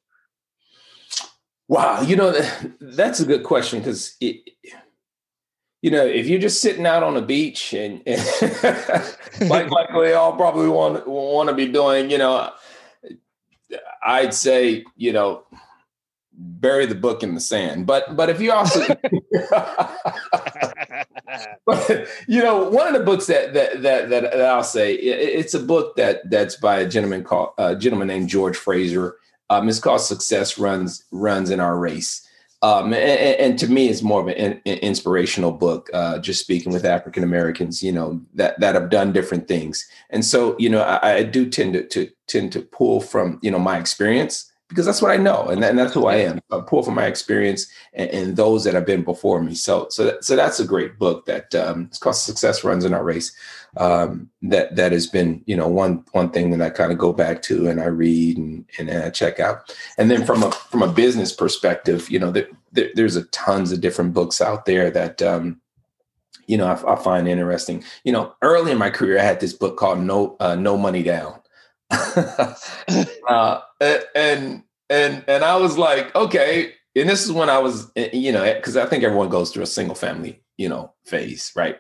Wow, 1.69 2.03
you 2.03 2.17
know 2.17 2.33
that's 2.81 3.21
a 3.21 3.27
good 3.27 3.43
question 3.43 3.81
because 3.81 4.17
you 4.21 5.91
know 5.91 6.05
if 6.07 6.27
you're 6.27 6.39
just 6.39 6.61
sitting 6.61 6.87
out 6.87 7.03
on 7.03 7.17
a 7.17 7.23
beach 7.23 7.73
and, 7.75 8.03
and 8.07 8.23
like 9.51 9.71
like 9.71 9.93
we 9.93 10.13
all 10.13 10.37
probably 10.37 10.69
want 10.69 11.07
want 11.09 11.49
to 11.49 11.55
be 11.55 11.67
doing, 11.67 12.11
you 12.11 12.19
know, 12.19 12.53
I'd 14.05 14.33
say 14.33 14.85
you 14.97 15.13
know 15.13 15.45
bury 16.37 16.87
the 16.87 16.95
book 16.95 17.23
in 17.23 17.35
the 17.35 17.41
sand. 17.41 17.87
But 17.87 18.17
but 18.17 18.31
if 18.31 18.41
you 18.41 18.53
also, 18.53 18.81
but, 21.67 22.09
you 22.29 22.43
know, 22.43 22.69
one 22.69 22.87
of 22.87 22.95
the 22.95 23.05
books 23.05 23.27
that 23.27 23.55
that 23.55 23.83
that 23.83 24.11
that, 24.11 24.23
that 24.23 24.43
I'll 24.43 24.63
say 24.63 24.95
it, 24.95 25.39
it's 25.39 25.55
a 25.55 25.61
book 25.61 25.97
that 25.97 26.29
that's 26.31 26.57
by 26.57 26.79
a 26.79 26.89
gentleman 26.89 27.25
called 27.25 27.51
a 27.59 27.75
gentleman 27.77 28.09
named 28.09 28.29
George 28.29 28.57
Fraser. 28.57 29.17
Um, 29.51 29.69
it's 29.69 29.79
called 29.79 30.01
Success 30.01 30.59
Runs 30.59 31.05
Runs 31.11 31.51
in 31.51 31.61
Our 31.61 31.79
Race. 31.79 32.27
Um, 32.63 32.95
and, 32.95 32.95
and, 33.39 33.59
to 33.59 33.69
me, 33.69 33.89
it's 33.89 34.03
more 34.03 34.23
of 34.23 34.29
an, 34.29 34.61
an 34.65 34.79
inspirational 34.79 35.53
book. 35.53 35.91
Uh, 35.93 36.19
just 36.19 36.41
speaking 36.41 36.73
with 36.73 36.87
African 36.87 37.23
Americans, 37.23 37.83
you 37.83 37.93
know 37.93 38.21
that 38.35 38.59
that 38.61 38.75
have 38.75 38.89
done 38.89 39.13
different 39.13 39.47
things, 39.47 39.87
and 40.11 40.25
so 40.25 40.57
you 40.59 40.71
know 40.71 40.81
I, 40.81 41.17
I 41.17 41.23
do 41.23 41.49
tend 41.49 41.75
to, 41.75 41.87
to 41.89 42.11
tend 42.27 42.53
to 42.53 42.63
pull 42.63 43.01
from 43.01 43.39
you 43.43 43.51
know 43.51 43.59
my 43.59 43.79
experience 43.79 44.51
because 44.69 44.85
that's 44.85 45.01
what 45.01 45.13
I 45.13 45.17
know, 45.17 45.45
and, 45.45 45.63
that, 45.63 45.71
and 45.71 45.79
that's 45.79 45.95
who 45.95 46.07
I 46.07 46.17
am. 46.17 46.41
I 46.51 46.61
pull 46.61 46.83
from 46.83 46.95
my 46.95 47.07
experience 47.07 47.69
and, 47.93 48.11
and, 48.11 48.37
those 48.37 48.65
that 48.65 48.75
have 48.75 48.85
been 48.85 49.05
before 49.05 49.41
me. 49.41 49.55
So, 49.55 49.87
so, 49.91 50.05
that, 50.05 50.25
so 50.25 50.35
that's 50.35 50.59
a 50.59 50.67
great 50.67 50.99
book 50.99 51.25
that 51.27 51.55
um, 51.55 51.85
it's 51.85 51.99
called 51.99 52.17
"Success 52.17 52.65
Runs 52.65 52.85
in 52.85 52.93
Our 52.93 53.05
Race." 53.05 53.33
Um, 53.77 54.31
that 54.43 54.75
that 54.75 54.93
has 54.93 55.07
been, 55.07 55.43
you 55.47 55.55
know, 55.55 55.69
one 55.69 56.05
one 56.13 56.31
thing 56.31 56.51
that 56.51 56.63
I 56.63 56.71
kind 56.71 56.91
of 56.91 56.99
go 56.99 57.13
back 57.13 57.43
to 57.43 57.69
and 57.69 57.81
I 57.81 57.87
read 57.87 58.39
and 58.39 58.65
and 58.79 58.91
I 58.91 59.11
check 59.11 59.39
out. 59.39 59.73
And 59.99 60.11
then 60.11 60.25
from 60.27 60.43
a 60.43 60.51
from 60.51 60.83
a 60.83 60.93
business 60.93 61.33
perspective, 61.33 62.11
you 62.11 62.19
know, 62.19 62.33
there, 62.33 62.49
there, 62.73 62.91
there's 62.95 63.17
a 63.17 63.25
tons 63.27 63.71
of 63.71 63.81
different 63.81 64.15
books 64.15 64.41
out 64.41 64.67
there 64.67 64.91
that. 64.91 65.23
Um, 65.23 65.61
you 66.49 66.57
know, 66.57 66.67
I, 66.67 66.93
I, 66.93 66.97
find 67.03 67.27
interesting. 67.27 67.83
You 68.05 68.13
know, 68.13 68.33
early 68.41 68.71
in 68.71 68.79
my 68.79 68.89
career, 68.89 69.19
I 69.19 69.23
had 69.23 69.41
this 69.41 69.53
book 69.53 69.77
called 69.77 69.99
"No 69.99 70.37
uh, 70.39 70.55
No 70.55 70.77
Money 70.77 71.03
Down," 71.03 71.41
uh, 73.29 73.61
and 73.81 74.63
and 74.91 75.25
and 75.27 75.45
I 75.45 75.57
was 75.57 75.79
like, 75.79 76.15
okay. 76.15 76.73
And 76.95 77.09
this 77.11 77.25
is 77.25 77.33
when 77.33 77.51
I 77.51 77.59
was, 77.59 77.91
eh, 77.97 78.09
you 78.15 78.33
know, 78.33 78.55
because 78.55 78.77
I 78.77 78.87
think 78.87 79.05
everyone 79.05 79.29
goes 79.29 79.51
through 79.51 79.65
a 79.65 79.67
single 79.67 79.95
family, 79.95 80.43
you 80.57 80.69
know, 80.69 80.95
phase, 81.05 81.53
right? 81.55 81.77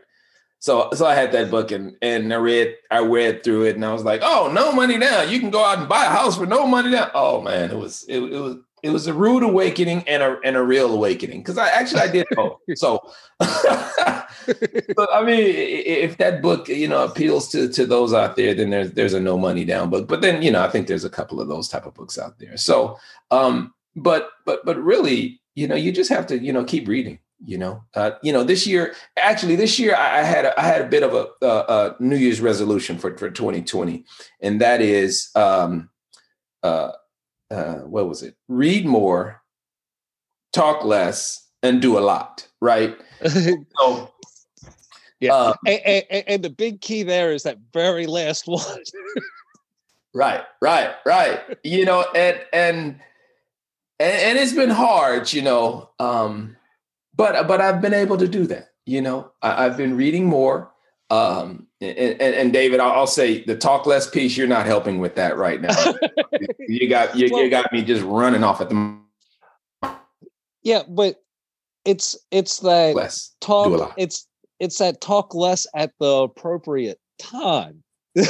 So 0.58 0.90
so 0.94 1.06
I 1.06 1.14
had 1.14 1.32
that 1.32 1.50
book 1.50 1.70
and 1.70 1.96
and 2.02 2.32
I 2.32 2.36
read 2.36 2.74
I 2.90 3.00
read 3.00 3.42
through 3.44 3.64
it 3.64 3.76
and 3.76 3.84
I 3.84 3.92
was 3.92 4.04
like, 4.04 4.20
oh, 4.22 4.50
no 4.52 4.72
money 4.72 4.98
down. 4.98 5.30
You 5.30 5.40
can 5.40 5.50
go 5.50 5.64
out 5.64 5.78
and 5.78 5.88
buy 5.88 6.04
a 6.04 6.08
house 6.10 6.36
for 6.36 6.46
no 6.46 6.66
money 6.66 6.90
down. 6.90 7.10
Oh 7.14 7.40
man, 7.40 7.70
it 7.70 7.76
was 7.76 8.04
it, 8.08 8.18
it 8.18 8.40
was 8.40 8.56
it 8.82 8.90
was 8.90 9.06
a 9.06 9.14
rude 9.14 9.42
awakening 9.42 10.04
and 10.06 10.22
a 10.22 10.38
and 10.44 10.56
a 10.56 10.62
real 10.62 10.92
awakening 10.92 11.40
because 11.40 11.58
I 11.58 11.68
actually 11.68 12.00
I 12.00 12.08
did 12.08 12.26
both. 12.32 12.58
so, 12.74 13.00
but 14.96 15.08
I 15.12 15.22
mean, 15.22 15.40
if 15.40 16.16
that 16.18 16.42
book 16.42 16.68
you 16.68 16.88
know 16.88 17.04
appeals 17.04 17.48
to 17.50 17.68
to 17.68 17.86
those 17.86 18.12
out 18.12 18.36
there, 18.36 18.54
then 18.54 18.70
there's 18.70 18.92
there's 18.92 19.14
a 19.14 19.20
no 19.20 19.38
money 19.38 19.64
down 19.64 19.90
book. 19.90 20.08
But 20.08 20.20
then 20.20 20.42
you 20.42 20.50
know 20.50 20.62
I 20.62 20.68
think 20.68 20.86
there's 20.86 21.04
a 21.04 21.10
couple 21.10 21.40
of 21.40 21.48
those 21.48 21.68
type 21.68 21.86
of 21.86 21.94
books 21.94 22.18
out 22.18 22.38
there. 22.38 22.56
So, 22.56 22.98
um, 23.30 23.74
but 23.94 24.30
but 24.44 24.64
but 24.64 24.82
really, 24.82 25.40
you 25.54 25.66
know, 25.66 25.74
you 25.74 25.92
just 25.92 26.10
have 26.10 26.26
to 26.28 26.38
you 26.38 26.52
know 26.52 26.64
keep 26.64 26.88
reading. 26.88 27.18
You 27.44 27.58
know, 27.58 27.84
uh, 27.94 28.12
you 28.22 28.32
know, 28.32 28.44
this 28.44 28.66
year 28.66 28.94
actually 29.18 29.56
this 29.56 29.78
year 29.78 29.94
I, 29.94 30.20
I 30.20 30.22
had 30.22 30.46
a, 30.46 30.58
I 30.58 30.62
had 30.62 30.80
a 30.80 30.88
bit 30.88 31.02
of 31.02 31.12
a, 31.12 31.26
a, 31.44 31.48
a 31.48 31.96
New 32.00 32.16
Year's 32.16 32.40
resolution 32.40 32.98
for 32.98 33.16
for 33.18 33.30
2020, 33.30 34.04
and 34.40 34.60
that 34.60 34.80
is 34.80 35.30
um, 35.34 35.90
uh 36.62 36.92
uh, 37.50 37.76
what 37.80 38.08
was 38.08 38.22
it? 38.22 38.36
Read 38.48 38.86
more, 38.86 39.42
talk 40.52 40.84
less, 40.84 41.48
and 41.62 41.80
do 41.80 41.98
a 41.98 42.00
lot. 42.00 42.46
Right. 42.60 42.96
so, 43.26 44.12
yeah, 45.20 45.34
uh, 45.34 45.54
and, 45.66 46.04
and, 46.10 46.24
and, 46.28 46.44
the 46.44 46.50
big 46.50 46.80
key 46.80 47.02
there 47.02 47.32
is 47.32 47.42
that 47.44 47.58
very 47.72 48.06
last 48.06 48.46
one. 48.46 48.82
right, 50.14 50.44
right, 50.60 50.94
right. 51.04 51.40
You 51.64 51.84
know, 51.84 52.04
and 52.14 52.40
and 52.52 53.00
and 53.98 54.38
it's 54.38 54.52
been 54.52 54.70
hard, 54.70 55.32
you 55.32 55.42
know, 55.42 55.90
um, 55.98 56.56
but 57.14 57.48
but 57.48 57.60
I've 57.60 57.80
been 57.80 57.94
able 57.94 58.18
to 58.18 58.28
do 58.28 58.46
that. 58.48 58.72
You 58.84 59.00
know, 59.00 59.32
I, 59.42 59.64
have 59.64 59.76
been 59.76 59.96
reading 59.96 60.26
more. 60.26 60.70
Um, 61.08 61.66
and, 61.80 61.98
and, 61.98 62.34
and, 62.34 62.52
David, 62.52 62.80
I'll, 62.80 62.92
I'll, 62.92 63.06
say 63.06 63.44
the 63.44 63.56
talk 63.56 63.86
less 63.86 64.08
piece. 64.10 64.36
You're 64.36 64.48
not 64.48 64.66
helping 64.66 64.98
with 64.98 65.14
that 65.16 65.36
right 65.36 65.60
now. 65.60 65.74
you 66.68 66.88
got 66.88 67.16
you, 67.16 67.28
well, 67.30 67.44
you 67.44 67.50
got 67.50 67.72
me 67.72 67.82
just 67.82 68.02
running 68.04 68.42
off 68.42 68.60
at 68.60 68.68
the. 68.68 68.98
Yeah, 70.62 70.82
but 70.88 71.22
it's 71.84 72.16
it's 72.30 72.58
that 72.58 72.94
less 72.96 73.34
talk. 73.40 73.94
It's 73.96 74.26
it's 74.60 74.78
that 74.78 75.00
talk 75.00 75.34
less 75.34 75.66
at 75.74 75.92
the 76.00 76.22
appropriate 76.22 76.98
time. 77.18 77.82
there 78.14 78.26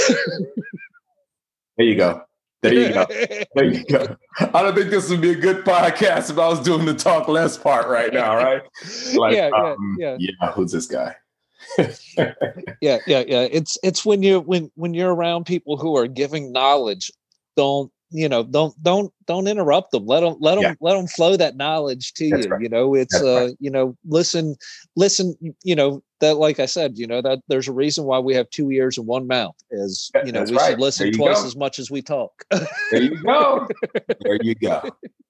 you 1.78 1.96
go. 1.96 2.22
There 2.62 2.72
you 2.72 2.92
go. 2.92 3.06
There 3.54 3.64
you 3.64 3.84
go. 3.84 4.16
I 4.38 4.62
don't 4.62 4.74
think 4.74 4.90
this 4.90 5.08
would 5.08 5.20
be 5.20 5.30
a 5.30 5.36
good 5.36 5.64
podcast 5.64 6.30
if 6.30 6.38
I 6.38 6.48
was 6.48 6.60
doing 6.60 6.84
the 6.84 6.94
talk 6.94 7.28
less 7.28 7.56
part 7.56 7.88
right 7.88 8.12
now, 8.12 8.36
right? 8.36 8.62
Like, 9.14 9.34
yeah, 9.34 9.50
um, 9.54 9.96
yeah, 9.98 10.16
yeah. 10.18 10.32
Yeah, 10.40 10.52
who's 10.52 10.72
this 10.72 10.86
guy? 10.86 11.14
yeah, 11.78 12.98
yeah, 13.06 13.24
yeah. 13.26 13.48
It's 13.50 13.78
it's 13.82 14.04
when 14.04 14.22
you 14.22 14.40
when 14.40 14.70
when 14.74 14.94
you're 14.94 15.14
around 15.14 15.46
people 15.46 15.76
who 15.76 15.96
are 15.96 16.06
giving 16.06 16.52
knowledge, 16.52 17.10
don't 17.56 17.90
you 18.10 18.28
know? 18.28 18.42
Don't 18.42 18.80
don't 18.82 19.12
don't 19.26 19.48
interrupt 19.48 19.92
them. 19.92 20.06
Let 20.06 20.20
them 20.20 20.36
let 20.40 20.56
them 20.56 20.64
yeah. 20.64 20.74
let 20.80 20.94
them 20.96 21.06
flow 21.06 21.36
that 21.36 21.56
knowledge 21.56 22.12
to 22.14 22.30
That's 22.30 22.44
you. 22.44 22.52
Right. 22.52 22.62
You 22.62 22.68
know, 22.68 22.94
it's 22.94 23.14
That's 23.14 23.24
uh, 23.24 23.44
right. 23.46 23.56
you 23.58 23.70
know, 23.70 23.96
listen, 24.04 24.56
listen. 24.96 25.34
You 25.62 25.74
know 25.74 26.02
that, 26.20 26.36
like 26.36 26.60
I 26.60 26.66
said, 26.66 26.98
you 26.98 27.06
know 27.06 27.20
that 27.22 27.40
there's 27.48 27.68
a 27.68 27.72
reason 27.72 28.04
why 28.04 28.18
we 28.18 28.34
have 28.34 28.48
two 28.50 28.70
ears 28.70 28.98
and 28.98 29.06
one 29.06 29.26
mouth. 29.26 29.56
Is 29.70 30.10
you 30.24 30.32
know 30.32 30.40
That's 30.40 30.50
we 30.50 30.56
right. 30.56 30.70
should 30.70 30.80
listen 30.80 31.12
twice 31.12 31.40
go. 31.40 31.46
as 31.46 31.56
much 31.56 31.78
as 31.78 31.90
we 31.90 32.02
talk. 32.02 32.44
there 32.50 33.02
you 33.02 33.22
go. 33.22 33.68
there 34.20 34.38
you 34.42 34.54
go. 34.54 34.82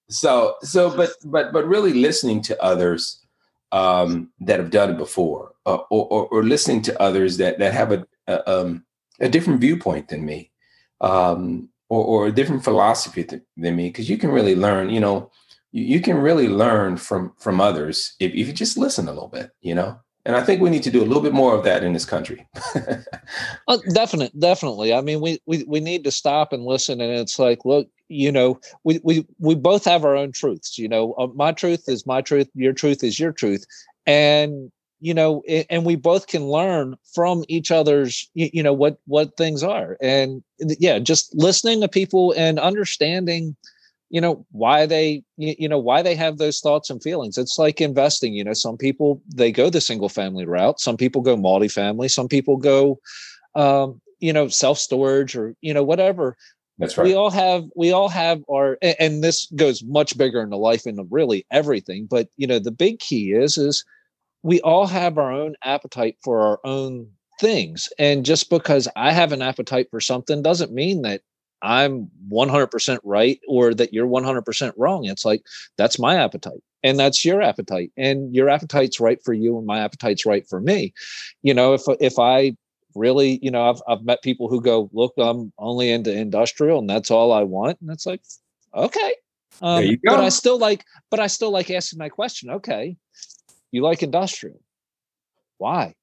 So 0.08 0.56
so, 0.62 0.96
but 0.96 1.10
but 1.24 1.52
but 1.52 1.66
really 1.66 1.92
listening 1.92 2.42
to 2.42 2.62
others 2.62 3.20
um, 3.72 4.30
that 4.40 4.60
have 4.60 4.70
done 4.70 4.90
it 4.90 4.98
before, 4.98 5.52
uh, 5.66 5.78
or, 5.90 6.06
or, 6.06 6.28
or, 6.28 6.42
listening 6.44 6.82
to 6.82 7.02
others 7.02 7.36
that 7.38 7.58
that 7.58 7.74
have 7.74 7.92
a 7.92 8.06
a, 8.28 8.50
um, 8.50 8.84
a 9.20 9.28
different 9.28 9.60
viewpoint 9.60 10.08
than 10.08 10.24
me, 10.24 10.50
um, 11.00 11.68
or, 11.88 12.04
or, 12.04 12.26
a 12.26 12.32
different 12.32 12.64
philosophy 12.64 13.24
th- 13.24 13.42
than 13.56 13.76
me, 13.76 13.88
because 13.88 14.08
you 14.08 14.18
can 14.18 14.30
really 14.30 14.54
learn. 14.54 14.90
You 14.90 15.00
know, 15.00 15.30
you, 15.72 15.84
you, 15.84 16.00
can 16.00 16.16
really 16.18 16.48
learn 16.48 16.96
from 16.96 17.32
from 17.38 17.60
others 17.60 18.14
if, 18.20 18.32
if 18.32 18.46
you 18.46 18.52
just 18.52 18.78
listen 18.78 19.08
a 19.08 19.12
little 19.12 19.28
bit. 19.28 19.50
You 19.60 19.74
know, 19.74 20.00
and 20.26 20.36
I 20.36 20.42
think 20.42 20.60
we 20.60 20.68
need 20.68 20.82
to 20.82 20.90
do 20.90 21.02
a 21.02 21.06
little 21.06 21.22
bit 21.22 21.32
more 21.32 21.54
of 21.54 21.64
that 21.64 21.82
in 21.82 21.94
this 21.94 22.04
country. 22.04 22.46
uh, 23.68 23.78
definitely, 23.94 24.38
definitely. 24.38 24.92
I 24.92 25.00
mean, 25.00 25.20
we, 25.20 25.38
we 25.46 25.64
we 25.64 25.80
need 25.80 26.04
to 26.04 26.10
stop 26.10 26.52
and 26.52 26.64
listen. 26.64 27.00
And 27.00 27.12
it's 27.12 27.38
like, 27.38 27.64
look, 27.64 27.88
you 28.08 28.30
know 28.30 28.60
we 28.84 29.00
we 29.02 29.26
we 29.38 29.54
both 29.54 29.84
have 29.84 30.04
our 30.04 30.16
own 30.16 30.32
truths 30.32 30.78
you 30.78 30.88
know 30.88 31.12
uh, 31.14 31.26
my 31.34 31.52
truth 31.52 31.88
is 31.88 32.06
my 32.06 32.20
truth 32.20 32.48
your 32.54 32.72
truth 32.72 33.02
is 33.02 33.18
your 33.18 33.32
truth 33.32 33.64
and 34.06 34.70
you 35.00 35.12
know 35.12 35.42
and 35.70 35.84
we 35.84 35.96
both 35.96 36.26
can 36.26 36.48
learn 36.48 36.96
from 37.14 37.44
each 37.48 37.70
other's 37.70 38.30
you 38.34 38.62
know 38.62 38.72
what 38.72 38.98
what 39.06 39.36
things 39.36 39.62
are 39.62 39.96
and 40.00 40.42
yeah 40.78 40.98
just 40.98 41.34
listening 41.34 41.80
to 41.80 41.88
people 41.88 42.32
and 42.36 42.58
understanding 42.58 43.56
you 44.16 44.22
know 44.22 44.46
why 44.50 44.86
they 44.86 45.22
you 45.36 45.68
know 45.68 45.78
why 45.78 46.00
they 46.00 46.14
have 46.14 46.38
those 46.38 46.60
thoughts 46.60 46.88
and 46.88 47.02
feelings 47.02 47.36
it's 47.36 47.58
like 47.58 47.82
investing 47.82 48.32
you 48.32 48.42
know 48.42 48.54
some 48.54 48.78
people 48.78 49.20
they 49.34 49.52
go 49.52 49.68
the 49.68 49.78
single 49.78 50.08
family 50.08 50.46
route 50.46 50.80
some 50.80 50.96
people 50.96 51.20
go 51.20 51.36
multi-family 51.36 52.08
some 52.08 52.26
people 52.26 52.56
go 52.56 52.98
um 53.56 54.00
you 54.18 54.32
know 54.32 54.48
self 54.48 54.78
storage 54.78 55.36
or 55.36 55.54
you 55.60 55.74
know 55.74 55.84
whatever 55.84 56.34
that's 56.78 56.96
right. 56.96 57.04
We 57.04 57.14
all 57.14 57.30
have 57.30 57.64
we 57.74 57.92
all 57.92 58.08
have 58.08 58.42
our 58.50 58.78
and 58.82 59.22
this 59.22 59.50
goes 59.54 59.82
much 59.84 60.16
bigger 60.16 60.40
into 60.42 60.56
life 60.56 60.86
into 60.86 61.06
really 61.10 61.46
everything. 61.50 62.06
But 62.10 62.28
you 62.36 62.46
know, 62.46 62.58
the 62.58 62.70
big 62.70 62.98
key 62.98 63.32
is 63.32 63.56
is 63.56 63.84
we 64.42 64.60
all 64.60 64.86
have 64.86 65.16
our 65.18 65.32
own 65.32 65.54
appetite 65.64 66.16
for 66.22 66.40
our 66.40 66.60
own 66.64 67.08
things. 67.40 67.88
And 67.98 68.24
just 68.24 68.50
because 68.50 68.88
I 68.94 69.12
have 69.12 69.32
an 69.32 69.42
appetite 69.42 69.88
for 69.90 70.00
something 70.00 70.42
doesn't 70.42 70.72
mean 70.72 71.02
that 71.02 71.22
I'm 71.62 72.10
100% 72.30 72.98
right 73.04 73.40
or 73.48 73.74
that 73.74 73.92
you're 73.92 74.06
100% 74.06 74.72
wrong. 74.76 75.04
It's 75.04 75.24
like 75.24 75.42
that's 75.76 75.98
my 75.98 76.16
appetite 76.16 76.62
and 76.82 76.98
that's 76.98 77.24
your 77.24 77.42
appetite 77.42 77.90
and 77.96 78.34
your 78.34 78.48
appetite's 78.48 79.00
right 79.00 79.18
for 79.24 79.32
you 79.32 79.58
and 79.58 79.66
my 79.66 79.80
appetite's 79.80 80.26
right 80.26 80.46
for 80.48 80.60
me. 80.60 80.92
You 81.42 81.54
know, 81.54 81.74
if 81.74 81.82
if 82.00 82.18
I 82.18 82.56
really, 82.94 83.38
you 83.42 83.50
know, 83.50 83.68
I've 83.68 83.82
I've 83.88 84.04
met 84.04 84.22
people 84.22 84.48
who 84.48 84.60
go, 84.60 84.90
look, 84.92 85.14
I'm 85.18 85.52
only 85.58 85.90
into 85.90 86.12
industrial 86.12 86.78
and 86.78 86.88
that's 86.88 87.10
all 87.10 87.32
I 87.32 87.42
want. 87.42 87.78
And 87.80 87.90
it's 87.90 88.06
like, 88.06 88.22
okay. 88.74 89.14
Um, 89.62 89.82
there 89.82 89.90
you 89.92 89.96
go. 89.96 90.16
But 90.16 90.24
I 90.24 90.28
still 90.28 90.58
like, 90.58 90.84
but 91.10 91.20
I 91.20 91.26
still 91.26 91.50
like 91.50 91.70
asking 91.70 91.98
my 91.98 92.08
question. 92.08 92.50
Okay, 92.50 92.96
you 93.72 93.82
like 93.82 94.02
industrial. 94.02 94.60
Why? 95.58 95.94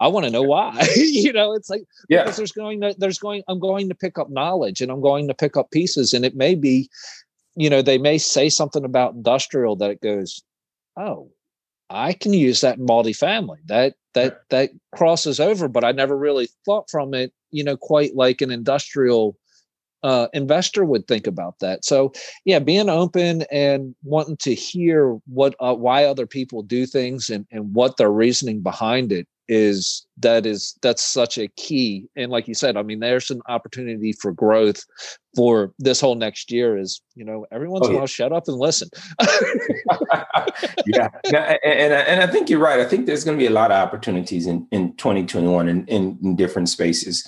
I 0.00 0.08
want 0.08 0.26
to 0.26 0.30
know 0.30 0.42
why. 0.42 0.86
you 0.96 1.32
know, 1.32 1.52
it's 1.52 1.70
like 1.70 1.84
yeah. 2.08 2.22
because 2.22 2.36
there's 2.36 2.52
going 2.52 2.80
to 2.80 2.94
there's 2.98 3.18
going 3.18 3.42
I'm 3.48 3.58
going 3.58 3.88
to 3.88 3.94
pick 3.94 4.18
up 4.18 4.30
knowledge 4.30 4.80
and 4.80 4.90
I'm 4.90 5.00
going 5.00 5.28
to 5.28 5.34
pick 5.34 5.56
up 5.56 5.70
pieces 5.70 6.12
and 6.12 6.24
it 6.24 6.36
may 6.36 6.54
be, 6.54 6.88
you 7.56 7.68
know, 7.68 7.82
they 7.82 7.98
may 7.98 8.18
say 8.18 8.48
something 8.48 8.84
about 8.84 9.14
industrial 9.14 9.76
that 9.76 9.90
it 9.90 10.00
goes, 10.00 10.42
oh, 10.96 11.30
I 11.90 12.12
can 12.12 12.32
use 12.32 12.60
that 12.60 12.78
in 12.78 12.86
multifamily. 12.86 13.58
That 13.66 13.94
that 14.14 14.42
that 14.50 14.70
crosses 14.94 15.40
over, 15.40 15.68
but 15.68 15.84
I 15.84 15.92
never 15.92 16.16
really 16.16 16.48
thought 16.64 16.90
from 16.90 17.14
it, 17.14 17.32
you 17.50 17.64
know, 17.64 17.76
quite 17.76 18.14
like 18.14 18.40
an 18.40 18.50
industrial 18.50 19.36
uh, 20.04 20.28
investor 20.32 20.84
would 20.84 21.08
think 21.08 21.26
about 21.26 21.58
that. 21.58 21.84
So 21.84 22.12
yeah, 22.44 22.60
being 22.60 22.88
open 22.88 23.42
and 23.50 23.94
wanting 24.04 24.36
to 24.38 24.54
hear 24.54 25.18
what 25.26 25.56
uh, 25.60 25.74
why 25.74 26.04
other 26.04 26.26
people 26.26 26.62
do 26.62 26.86
things 26.86 27.30
and 27.30 27.46
and 27.50 27.74
what 27.74 27.96
their 27.96 28.12
reasoning 28.12 28.60
behind 28.60 29.10
it 29.12 29.26
is 29.48 30.06
that 30.18 30.44
is 30.44 30.76
that's 30.82 31.02
such 31.02 31.38
a 31.38 31.48
key. 31.56 32.06
And 32.16 32.30
like 32.30 32.46
you 32.48 32.54
said 32.54 32.76
i 32.76 32.82
mean 32.82 33.00
there's 33.00 33.30
an 33.30 33.40
opportunity 33.48 34.12
for 34.12 34.32
growth 34.32 34.84
for 35.34 35.72
this 35.78 36.00
whole 36.00 36.14
next 36.14 36.50
year 36.50 36.76
is 36.76 37.00
you 37.14 37.24
know 37.24 37.46
everyone's 37.50 37.86
oh, 37.86 37.90
yeah. 37.90 37.96
going 37.96 38.06
to 38.06 38.12
shut 38.12 38.32
up 38.32 38.48
and 38.48 38.58
listen. 38.58 38.88
Yeah. 40.86 41.08
And, 41.24 41.36
and, 41.64 41.92
and 41.92 42.22
i 42.22 42.26
think 42.26 42.48
you're 42.48 42.58
right. 42.58 42.80
I 42.80 42.84
think 42.84 43.06
there's 43.06 43.24
going 43.24 43.36
to 43.36 43.42
be 43.42 43.46
a 43.46 43.50
lot 43.50 43.70
of 43.70 43.76
opportunities 43.76 44.46
in, 44.46 44.66
in 44.70 44.96
2021 44.96 45.68
in, 45.68 45.86
in, 45.86 46.18
in 46.22 46.36
different 46.36 46.68
spaces. 46.68 47.26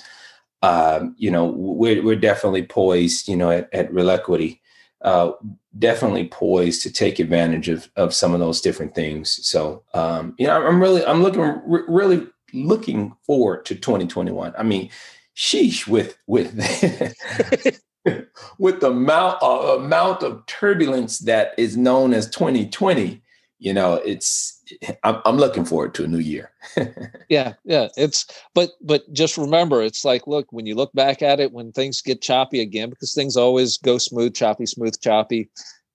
Um, 0.62 1.14
you 1.16 1.30
know 1.30 1.46
we're, 1.46 2.02
we're 2.02 2.16
definitely 2.16 2.64
poised 2.64 3.28
you 3.28 3.36
know 3.36 3.50
at, 3.50 3.72
at 3.72 3.92
real 3.92 4.10
equity. 4.10 4.60
Uh, 5.02 5.32
definitely 5.78 6.28
poised 6.28 6.82
to 6.82 6.92
take 6.92 7.18
advantage 7.18 7.68
of 7.68 7.88
of 7.96 8.14
some 8.14 8.34
of 8.34 8.40
those 8.40 8.60
different 8.60 8.94
things. 8.94 9.46
So, 9.46 9.84
um, 9.94 10.34
you 10.38 10.46
know, 10.46 10.66
I'm 10.66 10.80
really, 10.80 11.04
I'm 11.04 11.22
looking, 11.22 11.60
re- 11.66 11.82
really 11.88 12.26
looking 12.52 13.14
forward 13.24 13.64
to 13.66 13.74
2021. 13.74 14.54
I 14.58 14.62
mean, 14.62 14.90
sheesh, 15.36 15.86
with 15.86 16.16
with 16.26 16.54
with 18.58 18.80
the 18.80 18.88
amount 18.88 19.42
uh, 19.42 19.76
amount 19.78 20.22
of 20.22 20.44
turbulence 20.46 21.20
that 21.20 21.54
is 21.56 21.76
known 21.76 22.14
as 22.14 22.28
2020 22.30 23.22
you 23.60 23.74
know 23.74 23.94
it's 23.94 24.62
I'm, 25.04 25.20
I'm 25.24 25.36
looking 25.36 25.64
forward 25.64 25.94
to 25.94 26.04
a 26.04 26.08
new 26.08 26.18
year. 26.18 26.50
Yeah 27.28 27.52
yeah 27.64 27.88
it's 27.96 28.26
but 28.54 28.70
but 28.80 29.02
just 29.12 29.38
remember 29.38 29.82
it's 29.82 30.04
like 30.04 30.26
look 30.26 30.46
when 30.50 30.66
you 30.66 30.74
look 30.74 30.92
back 30.94 31.22
at 31.22 31.38
it 31.38 31.52
when 31.52 31.70
things 31.70 32.00
get 32.00 32.20
choppy 32.20 32.60
again 32.60 32.90
because 32.90 33.14
things 33.14 33.36
always 33.36 33.78
go 33.78 33.98
smooth 33.98 34.34
choppy 34.34 34.66
smooth 34.66 35.00
choppy 35.00 35.48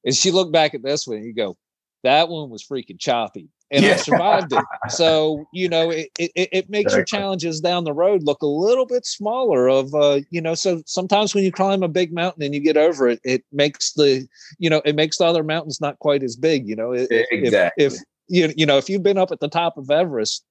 as 0.06 0.24
you 0.24 0.32
look 0.32 0.54
back 0.54 0.74
at 0.74 0.82
this 0.82 1.06
one 1.06 1.22
you 1.24 1.34
go 1.34 1.58
that 2.04 2.30
one 2.30 2.50
was 2.50 2.64
freaking 2.64 2.98
choppy 2.98 3.50
and 3.72 3.84
yeah. 3.84 3.94
I 3.94 3.96
survived 3.98 4.54
it. 4.54 4.64
So 4.90 5.48
you 5.52 5.68
know, 5.68 5.90
it, 5.90 6.10
it, 6.20 6.32
it 6.36 6.70
makes 6.70 6.94
exactly. 6.94 6.98
your 6.98 7.06
challenges 7.06 7.60
down 7.60 7.86
the 7.86 7.94
road 7.94 8.24
look 8.24 8.44
a 8.44 8.48
little 8.48 8.86
bit 8.86 9.06
smaller. 9.06 9.68
Of 9.68 9.96
uh, 9.96 10.22
you 10.30 10.42
know, 10.42 10.54
so 10.54 10.84
sometimes 10.86 11.34
when 11.34 11.44
you 11.44 11.52
climb 11.52 11.82
a 11.82 11.88
big 11.88 12.14
mountain 12.14 12.44
and 12.44 12.54
you 12.54 12.62
get 12.62 12.78
over 12.78 13.08
it, 13.08 13.20
it 13.24 13.44
makes 13.52 13.94
the 13.94 14.28
you 14.60 14.70
know 14.70 14.82
it 14.86 14.96
makes 14.96 15.18
the 15.18 15.26
other 15.26 15.44
mountains 15.44 15.82
not 15.82 15.98
quite 16.00 16.22
as 16.22 16.36
big. 16.36 16.68
You 16.68 16.76
know, 16.76 16.92
exactly. 16.92 17.84
If, 17.84 17.94
if 17.94 18.00
you 18.28 18.54
you 18.56 18.66
know 18.66 18.78
if 18.78 18.90
you've 18.90 19.04
been 19.04 19.18
up 19.18 19.32
at 19.32 19.40
the 19.40 19.50
top 19.50 19.78
of 19.78 19.90
Everest, 19.90 20.46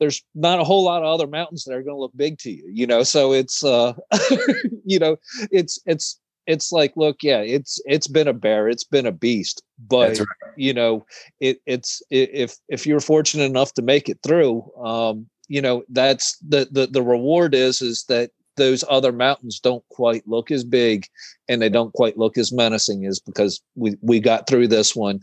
there's 0.00 0.22
not 0.34 0.60
a 0.60 0.64
whole 0.64 0.84
lot 0.84 1.02
of 1.02 1.08
other 1.08 1.26
mountains 1.26 1.64
that 1.64 1.74
are 1.74 1.82
going 1.82 1.96
to 1.96 2.00
look 2.00 2.16
big 2.16 2.38
to 2.38 2.50
you. 2.50 2.68
You 2.72 2.86
know, 2.86 3.04
so 3.04 3.32
it's 3.32 3.64
uh, 3.64 3.92
you 4.84 4.98
know, 4.98 5.16
it's 5.50 5.78
it's 5.86 6.18
it's 6.48 6.72
like 6.72 6.92
look 6.96 7.18
yeah 7.22 7.40
it's 7.40 7.80
it's 7.84 8.08
been 8.08 8.26
a 8.26 8.32
bear 8.32 8.68
it's 8.68 8.82
been 8.82 9.06
a 9.06 9.12
beast 9.12 9.62
but 9.86 10.18
right. 10.18 10.28
you 10.56 10.72
know 10.72 11.04
it 11.40 11.60
it's 11.66 12.02
if 12.10 12.56
if 12.68 12.86
you're 12.86 13.00
fortunate 13.00 13.44
enough 13.44 13.72
to 13.74 13.82
make 13.82 14.08
it 14.08 14.18
through 14.24 14.64
um 14.82 15.26
you 15.46 15.62
know 15.62 15.84
that's 15.90 16.36
the 16.38 16.66
the, 16.72 16.86
the 16.86 17.02
reward 17.02 17.54
is 17.54 17.80
is 17.80 18.04
that 18.08 18.30
those 18.58 18.84
other 18.90 19.12
mountains 19.12 19.58
don't 19.58 19.82
quite 19.88 20.26
look 20.28 20.50
as 20.50 20.64
big 20.64 21.06
and 21.48 21.62
they 21.62 21.70
don't 21.70 21.94
quite 21.94 22.18
look 22.18 22.36
as 22.36 22.52
menacing 22.52 23.04
is 23.04 23.18
because 23.18 23.62
we 23.74 23.96
we 24.02 24.20
got 24.20 24.46
through 24.46 24.68
this 24.68 24.94
one. 24.94 25.20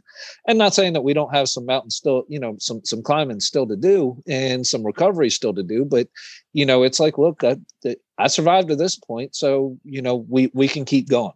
And 0.48 0.58
not 0.58 0.74
saying 0.74 0.94
that 0.94 1.04
we 1.04 1.14
don't 1.14 1.34
have 1.34 1.48
some 1.48 1.66
mountains 1.66 1.96
still 1.96 2.26
you 2.28 2.40
know 2.40 2.56
some 2.60 2.82
some 2.84 3.04
climbing 3.04 3.40
still 3.40 3.68
to 3.68 3.76
do 3.76 4.22
and 4.28 4.66
some 4.66 4.84
recovery 4.84 5.30
still 5.30 5.54
to 5.54 5.64
do 5.64 5.86
but 5.86 6.08
you 6.54 6.66
know 6.66 6.84
it's 6.84 7.00
like 7.00 7.18
look 7.18 7.44
i, 7.44 7.56
I 8.18 8.28
survived 8.28 8.70
to 8.70 8.76
this 8.76 8.98
point 8.98 9.36
so 9.36 9.78
you 9.84 10.02
know 10.02 10.26
we 10.28 10.50
we 10.54 10.68
can 10.68 10.86
keep 10.86 11.10
going. 11.10 11.34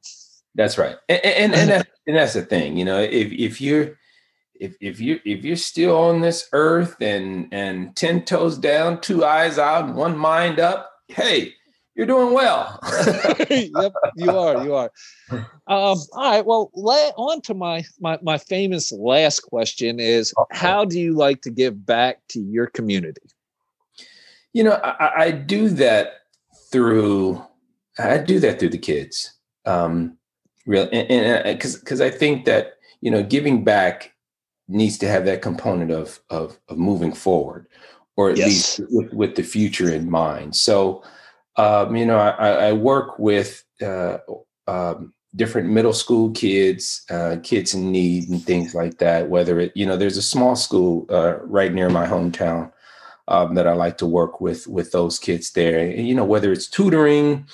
That's 0.55 0.77
right. 0.77 0.97
And 1.07 1.23
and, 1.23 1.53
and, 1.53 1.69
that, 1.69 1.87
and 2.07 2.15
that's 2.15 2.33
the 2.33 2.41
thing 2.41 2.77
you 2.77 2.85
know 2.85 2.99
if 2.99 3.31
if 3.31 3.61
you're 3.61 3.99
if 4.59 4.75
if 4.81 4.99
you 4.99 5.19
if 5.25 5.43
you're 5.43 5.55
still 5.55 5.97
on 5.97 6.21
this 6.21 6.47
earth 6.53 6.97
and 7.01 7.47
and 7.51 7.95
10 7.95 8.25
toes 8.25 8.57
down 8.57 9.01
two 9.01 9.23
eyes 9.23 9.57
out 9.57 9.95
one 9.95 10.17
mind 10.17 10.59
up 10.59 10.91
hey 11.07 11.53
you're 11.99 12.07
doing 12.07 12.33
well. 12.33 12.79
yep, 13.49 13.93
you 14.15 14.31
are. 14.31 14.63
You 14.63 14.73
are. 14.73 14.89
Um, 15.31 15.41
all 15.67 16.31
right. 16.31 16.45
Well, 16.45 16.71
la- 16.73 17.11
on 17.17 17.41
to 17.41 17.53
my, 17.53 17.83
my 17.99 18.17
my 18.21 18.37
famous 18.37 18.93
last 18.93 19.41
question 19.41 19.99
is: 19.99 20.33
How 20.53 20.85
do 20.85 20.97
you 20.97 21.13
like 21.13 21.41
to 21.41 21.49
give 21.49 21.85
back 21.85 22.21
to 22.29 22.39
your 22.39 22.67
community? 22.67 23.19
You 24.53 24.63
know, 24.63 24.79
I, 24.81 25.23
I 25.23 25.31
do 25.31 25.67
that 25.71 26.21
through 26.71 27.43
I 27.97 28.17
do 28.17 28.39
that 28.39 28.59
through 28.59 28.69
the 28.69 28.77
kids. 28.77 29.33
Um, 29.65 30.17
real, 30.65 30.87
and 30.93 31.43
because 31.43 31.75
because 31.75 31.99
I 31.99 32.09
think 32.09 32.45
that 32.45 32.75
you 33.01 33.11
know 33.11 33.23
giving 33.23 33.65
back 33.65 34.13
needs 34.69 34.97
to 34.99 35.07
have 35.09 35.25
that 35.25 35.41
component 35.41 35.91
of 35.91 36.21
of, 36.29 36.57
of 36.69 36.77
moving 36.77 37.11
forward, 37.11 37.67
or 38.15 38.29
at 38.29 38.37
yes. 38.37 38.47
least 38.79 38.93
with, 38.93 39.13
with 39.13 39.35
the 39.35 39.43
future 39.43 39.93
in 39.93 40.09
mind. 40.09 40.55
So 40.55 41.03
um, 41.59 41.95
you 41.95 42.05
know, 42.05 42.17
I, 42.17 42.69
I 42.69 42.73
work 42.73 43.19
with 43.19 43.63
uh, 43.81 44.19
um, 44.67 45.13
different 45.35 45.69
middle 45.69 45.93
school 45.93 46.31
kids, 46.31 47.03
uh, 47.09 47.35
kids 47.43 47.73
in 47.73 47.91
need, 47.91 48.29
and 48.29 48.41
things 48.41 48.73
like 48.73 48.97
that. 48.99 49.29
Whether 49.29 49.59
it, 49.59 49.73
you 49.75 49.85
know, 49.85 49.97
there's 49.97 50.17
a 50.17 50.21
small 50.21 50.55
school 50.55 51.05
uh, 51.09 51.35
right 51.41 51.73
near 51.73 51.89
my 51.89 52.07
hometown 52.07 52.71
um, 53.27 53.55
that 53.55 53.67
I 53.67 53.73
like 53.73 53.97
to 53.97 54.07
work 54.07 54.39
with 54.39 54.67
with 54.67 54.91
those 54.91 55.19
kids 55.19 55.51
there. 55.51 55.79
And, 55.79 56.07
you 56.07 56.15
know, 56.15 56.23
whether 56.23 56.51
it's 56.53 56.67
tutoring, 56.67 57.45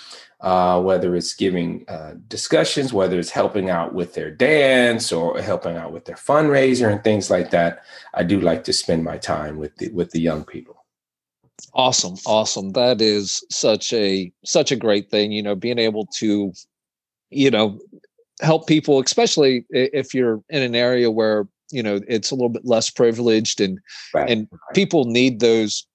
uh, 0.42 0.80
whether 0.82 1.16
it's 1.16 1.34
giving 1.34 1.86
uh, 1.88 2.14
discussions, 2.28 2.94
whether 2.94 3.18
it's 3.18 3.32
helping 3.32 3.72
out 3.72 3.96
with 3.96 4.14
their 4.14 4.30
dance 4.30 5.12
or 5.12 5.42
helping 5.42 5.78
out 5.78 5.92
with 5.92 6.06
their 6.06 6.16
fundraiser 6.16 6.92
and 6.92 7.04
things 7.04 7.32
like 7.32 7.50
that. 7.50 7.84
I 8.14 8.24
do 8.24 8.40
like 8.40 8.64
to 8.66 8.74
spend 8.74 9.04
my 9.04 9.18
time 9.18 9.58
with 9.58 9.76
the 9.78 9.90
with 9.90 10.12
the 10.12 10.22
young 10.22 10.44
people. 10.46 10.75
Awesome, 11.74 12.16
awesome. 12.26 12.72
That 12.72 13.02
is 13.02 13.44
such 13.50 13.94
a 13.94 14.32
such 14.44 14.72
a 14.72 14.76
great 14.76 15.10
thing. 15.10 15.32
You 15.32 15.44
know, 15.44 15.56
being 15.56 15.80
able 15.80 16.06
to, 16.18 16.54
you 17.30 17.52
know, 17.52 17.80
help 18.42 18.68
people, 18.68 19.02
especially 19.02 19.66
if 19.70 20.14
you're 20.14 20.42
in 20.50 20.62
an 20.62 20.76
area 20.76 21.12
where 21.12 21.48
you 21.72 21.82
know 21.82 22.00
it's 22.08 22.32
a 22.32 22.36
little 22.36 22.50
bit 22.50 22.66
less 22.66 22.90
privileged 22.90 23.60
and 23.62 23.80
right. 24.14 24.30
and 24.30 24.48
people 24.74 25.06
need 25.06 25.40
those. 25.40 25.86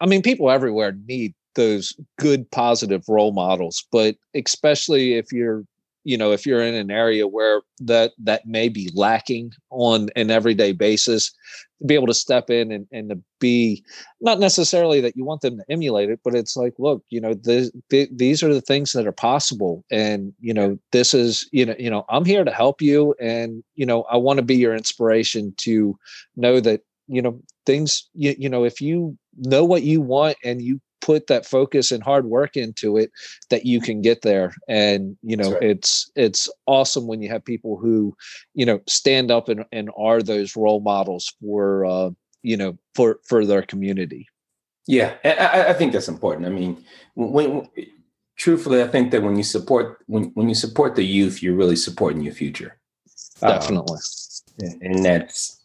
I 0.00 0.06
mean, 0.06 0.22
people 0.22 0.50
everywhere 0.50 0.96
need 1.06 1.34
those 1.54 1.94
good 2.18 2.50
positive 2.50 3.02
role 3.08 3.32
models, 3.32 3.84
but 3.90 4.16
especially 4.34 5.14
if 5.14 5.32
you're 5.32 5.64
you 6.04 6.16
know 6.16 6.32
if 6.32 6.46
you're 6.46 6.62
in 6.62 6.74
an 6.74 6.90
area 6.90 7.26
where 7.26 7.62
that 7.80 8.12
that 8.18 8.46
may 8.46 8.68
be 8.68 8.90
lacking 8.94 9.52
on 9.70 10.08
an 10.16 10.30
everyday 10.30 10.72
basis 10.72 11.32
to 11.80 11.86
be 11.86 11.94
able 11.94 12.06
to 12.06 12.14
step 12.14 12.50
in 12.50 12.72
and, 12.72 12.86
and 12.92 13.10
to 13.10 13.18
be 13.38 13.84
not 14.20 14.38
necessarily 14.38 15.00
that 15.00 15.16
you 15.16 15.24
want 15.24 15.40
them 15.40 15.58
to 15.58 15.64
emulate 15.68 16.10
it 16.10 16.20
but 16.24 16.34
it's 16.34 16.56
like 16.56 16.74
look 16.78 17.02
you 17.10 17.20
know 17.20 17.34
the, 17.34 17.70
the, 17.90 18.08
these 18.12 18.42
are 18.42 18.52
the 18.52 18.60
things 18.60 18.92
that 18.92 19.06
are 19.06 19.12
possible. 19.12 19.84
And 19.90 20.32
you 20.40 20.54
know 20.54 20.78
this 20.92 21.14
is 21.14 21.48
you 21.52 21.66
know 21.66 21.74
you 21.78 21.90
know 21.90 22.04
i'm 22.08 22.24
here 22.24 22.44
to 22.44 22.50
help 22.50 22.80
you. 22.80 23.14
And 23.20 23.62
you 23.74 23.86
know 23.86 24.02
i 24.04 24.16
want 24.16 24.38
to 24.38 24.42
be 24.42 24.56
your 24.56 24.74
inspiration 24.74 25.54
to 25.58 25.98
know 26.36 26.60
that 26.60 26.82
you 27.08 27.22
know 27.22 27.40
things 27.64 28.08
you, 28.14 28.34
you 28.38 28.48
know 28.48 28.64
if 28.64 28.80
you 28.80 29.16
know 29.38 29.64
what 29.64 29.82
you 29.82 30.00
want 30.00 30.36
and 30.44 30.62
you 30.62 30.80
put 31.00 31.26
that 31.28 31.46
focus 31.46 31.92
and 31.92 32.02
hard 32.02 32.26
work 32.26 32.56
into 32.56 32.96
it 32.96 33.10
that 33.50 33.66
you 33.66 33.80
can 33.80 34.02
get 34.02 34.22
there. 34.22 34.54
And 34.68 35.16
you 35.22 35.36
know 35.36 35.52
right. 35.52 35.62
it's 35.62 36.10
it's 36.16 36.48
awesome 36.66 37.06
when 37.06 37.22
you 37.22 37.28
have 37.28 37.44
people 37.44 37.76
who 37.76 38.16
you 38.54 38.66
know 38.66 38.80
stand 38.86 39.30
up 39.30 39.48
and, 39.48 39.64
and 39.72 39.90
are 39.96 40.22
those 40.22 40.56
role 40.56 40.80
models 40.80 41.34
for 41.40 41.84
uh 41.86 42.10
you 42.42 42.56
know 42.56 42.78
for 42.94 43.20
for 43.26 43.44
their 43.44 43.62
community. 43.62 44.26
Yeah 44.86 45.14
i, 45.24 45.70
I 45.70 45.72
think 45.72 45.92
that's 45.92 46.08
important. 46.08 46.46
I 46.46 46.50
mean 46.50 46.84
when, 47.14 47.68
truthfully 48.36 48.82
i 48.82 48.86
think 48.86 49.10
that 49.10 49.22
when 49.22 49.36
you 49.36 49.42
support 49.42 49.98
when, 50.06 50.24
when 50.34 50.48
you 50.48 50.54
support 50.54 50.94
the 50.94 51.04
youth 51.04 51.42
you're 51.42 51.56
really 51.56 51.76
supporting 51.76 52.22
your 52.22 52.34
future. 52.34 52.78
Definitely. 53.40 53.98
Um, 54.62 54.78
and 54.80 55.04
that's 55.04 55.55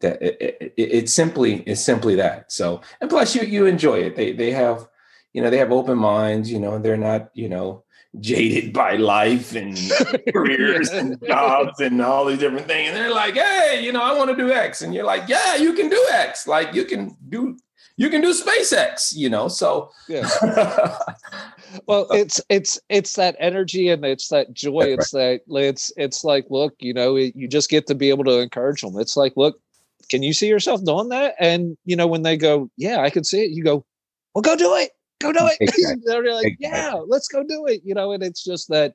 that 0.00 0.20
it, 0.22 0.56
it, 0.60 0.72
it's 0.76 1.12
simply 1.12 1.62
it's 1.62 1.80
simply 1.80 2.14
that 2.14 2.50
so 2.50 2.80
and 3.00 3.10
plus 3.10 3.34
you 3.34 3.42
you 3.42 3.66
enjoy 3.66 3.98
it 3.98 4.16
they 4.16 4.32
they 4.32 4.50
have 4.50 4.88
you 5.32 5.42
know 5.42 5.50
they 5.50 5.58
have 5.58 5.72
open 5.72 5.98
minds 5.98 6.50
you 6.50 6.58
know 6.58 6.74
and 6.74 6.84
they're 6.84 6.96
not 6.96 7.30
you 7.34 7.48
know 7.48 7.84
jaded 8.20 8.72
by 8.72 8.96
life 8.96 9.54
and 9.54 9.78
careers 10.32 10.88
and 10.90 11.22
jobs 11.26 11.78
and 11.80 12.00
all 12.00 12.24
these 12.24 12.38
different 12.38 12.66
things 12.66 12.88
and 12.88 12.96
they're 12.96 13.12
like 13.12 13.34
hey 13.34 13.80
you 13.82 13.92
know 13.92 14.02
i 14.02 14.16
want 14.16 14.30
to 14.30 14.36
do 14.36 14.50
x 14.50 14.82
and 14.82 14.94
you're 14.94 15.04
like 15.04 15.28
yeah 15.28 15.56
you 15.56 15.74
can 15.74 15.88
do 15.88 16.06
x 16.10 16.46
like 16.46 16.74
you 16.74 16.84
can 16.84 17.14
do 17.28 17.56
you 17.98 18.08
can 18.08 18.20
do 18.20 18.32
SpaceX, 18.32 19.14
you 19.14 19.28
know. 19.28 19.48
So 19.48 19.90
yeah. 20.08 20.28
well, 21.86 22.06
it's 22.12 22.40
it's 22.48 22.80
it's 22.88 23.14
that 23.16 23.36
energy 23.40 23.88
and 23.88 24.04
it's 24.04 24.28
that 24.28 24.54
joy. 24.54 24.84
It's 24.84 25.10
that 25.10 25.40
it's 25.48 25.92
it's 25.96 26.22
like, 26.22 26.46
look, 26.48 26.74
you 26.78 26.94
know, 26.94 27.16
you 27.16 27.48
just 27.48 27.68
get 27.68 27.88
to 27.88 27.96
be 27.96 28.08
able 28.08 28.24
to 28.24 28.38
encourage 28.38 28.82
them. 28.82 28.98
It's 28.98 29.16
like, 29.16 29.32
look, 29.36 29.60
can 30.10 30.22
you 30.22 30.32
see 30.32 30.48
yourself 30.48 30.84
doing 30.84 31.08
that? 31.10 31.34
And 31.38 31.76
you 31.84 31.96
know, 31.96 32.06
when 32.06 32.22
they 32.22 32.36
go, 32.36 32.70
yeah, 32.76 33.00
I 33.00 33.10
can 33.10 33.24
see 33.24 33.44
it, 33.44 33.50
you 33.50 33.62
go, 33.62 33.84
well, 34.34 34.42
go 34.42 34.56
do 34.56 34.74
it. 34.76 34.90
go 35.20 35.32
do 35.32 35.46
it. 35.46 35.56
Exactly. 35.60 36.02
They're 36.04 36.34
like, 36.34 36.46
exactly. 36.46 36.56
yeah, 36.60 36.94
let's 37.06 37.28
go 37.28 37.42
do 37.42 37.66
it. 37.66 37.82
You 37.84 37.94
know, 37.94 38.12
and 38.12 38.22
it's 38.22 38.44
just 38.44 38.68
that 38.68 38.94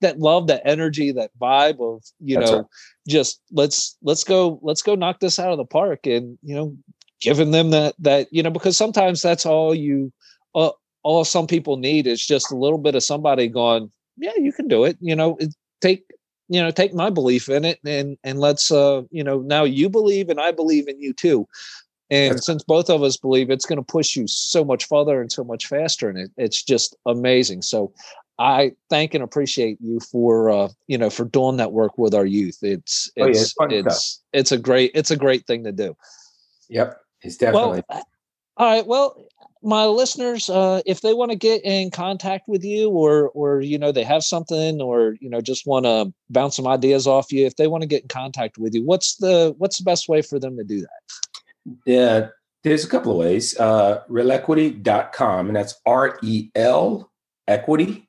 that 0.00 0.18
love, 0.18 0.46
that 0.48 0.62
energy, 0.64 1.12
that 1.12 1.30
vibe 1.40 1.80
of 1.80 2.02
you 2.20 2.38
That's 2.38 2.50
know, 2.50 2.56
right. 2.58 2.66
just 3.08 3.40
let's 3.52 3.96
let's 4.02 4.24
go 4.24 4.60
let's 4.62 4.82
go 4.82 4.94
knock 4.94 5.20
this 5.20 5.38
out 5.38 5.52
of 5.52 5.58
the 5.58 5.64
park, 5.64 6.06
and 6.06 6.38
you 6.42 6.54
know, 6.54 6.76
giving 7.20 7.50
them 7.50 7.70
that 7.70 7.94
that 7.98 8.28
you 8.30 8.42
know 8.42 8.50
because 8.50 8.76
sometimes 8.76 9.22
that's 9.22 9.46
all 9.46 9.74
you 9.74 10.12
uh, 10.54 10.70
all 11.02 11.24
some 11.24 11.46
people 11.46 11.76
need 11.76 12.06
is 12.06 12.24
just 12.24 12.52
a 12.52 12.56
little 12.56 12.78
bit 12.78 12.94
of 12.94 13.02
somebody 13.02 13.48
going, 13.48 13.90
yeah, 14.16 14.32
you 14.36 14.52
can 14.52 14.68
do 14.68 14.84
it. 14.84 14.96
You 15.00 15.16
know, 15.16 15.38
take 15.80 16.04
you 16.52 16.60
know 16.60 16.70
take 16.70 16.92
my 16.92 17.08
belief 17.08 17.48
in 17.48 17.64
it 17.64 17.78
and 17.84 18.18
and 18.22 18.38
let's 18.38 18.70
uh 18.70 19.02
you 19.10 19.24
know 19.24 19.40
now 19.40 19.64
you 19.64 19.88
believe 19.88 20.28
and 20.28 20.40
i 20.40 20.52
believe 20.52 20.86
in 20.86 21.00
you 21.00 21.12
too. 21.12 21.48
And 22.10 22.34
That's 22.34 22.44
since 22.44 22.62
both 22.62 22.90
of 22.90 23.02
us 23.02 23.16
believe 23.16 23.48
it's 23.48 23.64
going 23.64 23.78
to 23.78 23.82
push 23.82 24.16
you 24.16 24.26
so 24.28 24.66
much 24.66 24.84
further 24.84 25.22
and 25.22 25.32
so 25.32 25.44
much 25.44 25.66
faster 25.66 26.10
and 26.10 26.18
it, 26.18 26.30
it's 26.36 26.62
just 26.62 26.94
amazing. 27.06 27.62
So 27.62 27.92
i 28.38 28.72
thank 28.88 29.12
and 29.14 29.22
appreciate 29.22 29.76
you 29.80 30.00
for 30.00 30.50
uh 30.50 30.68
you 30.88 30.96
know 30.96 31.10
for 31.10 31.24
doing 31.26 31.56
that 31.56 31.72
work 31.72 31.96
with 31.96 32.14
our 32.14 32.26
youth. 32.26 32.58
It's 32.62 33.10
it's 33.16 33.54
oh, 33.58 33.66
yeah, 33.68 33.78
it's 33.78 33.86
it's, 33.86 34.22
it's 34.32 34.52
a 34.52 34.58
great 34.58 34.90
it's 34.94 35.10
a 35.10 35.16
great 35.16 35.46
thing 35.46 35.64
to 35.64 35.72
do. 35.72 35.96
Yep 36.68 36.98
it's 37.22 37.36
definitely. 37.36 37.82
well, 37.88 38.02
all 38.56 38.66
right 38.66 38.86
well 38.86 39.26
my 39.62 39.86
listeners, 39.86 40.50
uh, 40.50 40.82
if 40.86 41.00
they 41.00 41.14
want 41.14 41.30
to 41.30 41.36
get 41.36 41.64
in 41.64 41.90
contact 41.90 42.48
with 42.48 42.64
you, 42.64 42.90
or 42.90 43.30
or 43.30 43.60
you 43.60 43.78
know 43.78 43.92
they 43.92 44.04
have 44.04 44.24
something, 44.24 44.80
or 44.80 45.16
you 45.20 45.30
know 45.30 45.40
just 45.40 45.66
want 45.66 45.84
to 45.86 46.12
bounce 46.30 46.56
some 46.56 46.66
ideas 46.66 47.06
off 47.06 47.32
you, 47.32 47.46
if 47.46 47.56
they 47.56 47.66
want 47.66 47.82
to 47.82 47.88
get 47.88 48.02
in 48.02 48.08
contact 48.08 48.58
with 48.58 48.74
you, 48.74 48.84
what's 48.84 49.16
the 49.16 49.54
what's 49.58 49.78
the 49.78 49.84
best 49.84 50.08
way 50.08 50.22
for 50.22 50.38
them 50.38 50.56
to 50.56 50.64
do 50.64 50.80
that? 50.80 51.78
Yeah, 51.86 52.28
there's 52.64 52.84
a 52.84 52.88
couple 52.88 53.12
of 53.12 53.18
ways. 53.18 53.58
Uh, 53.58 54.02
relequity.com, 54.08 55.46
and 55.46 55.56
that's 55.56 55.80
R 55.86 56.18
E 56.22 56.50
L 56.54 57.10
equity 57.46 58.08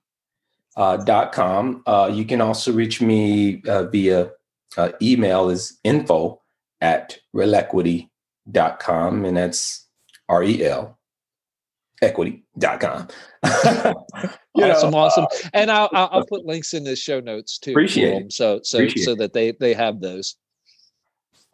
uh, 0.76 0.98
dot 0.98 1.32
com. 1.32 1.84
Uh, 1.86 2.10
you 2.12 2.26
can 2.26 2.42
also 2.42 2.74
reach 2.74 3.02
me 3.02 3.62
uh, 3.68 3.84
via 3.84 4.32
uh, 4.78 4.90
email 5.02 5.50
is 5.50 5.80
info 5.84 6.42
at 6.82 7.20
relequity.com, 7.34 9.26
and 9.26 9.38
that's 9.38 9.88
R 10.28 10.44
E 10.44 10.66
L 10.66 10.98
equity.com. 12.02 13.08
you 13.44 14.64
awesome, 14.64 14.92
know, 14.92 14.98
awesome. 14.98 15.26
Uh, 15.26 15.50
and 15.54 15.72
I'll, 15.72 15.90
I'll, 15.94 16.26
put 16.26 16.46
links 16.46 16.74
in 16.74 16.84
the 16.84 16.96
show 16.96 17.20
notes 17.20 17.58
too. 17.58 17.72
Appreciate 17.72 18.12
them, 18.12 18.32
so 18.32 18.60
so 18.64 18.80
appreciate 18.80 19.04
so 19.04 19.16
that 19.16 19.34
they 19.34 19.52
they 19.52 19.74
have 19.74 20.00
those. 20.00 20.36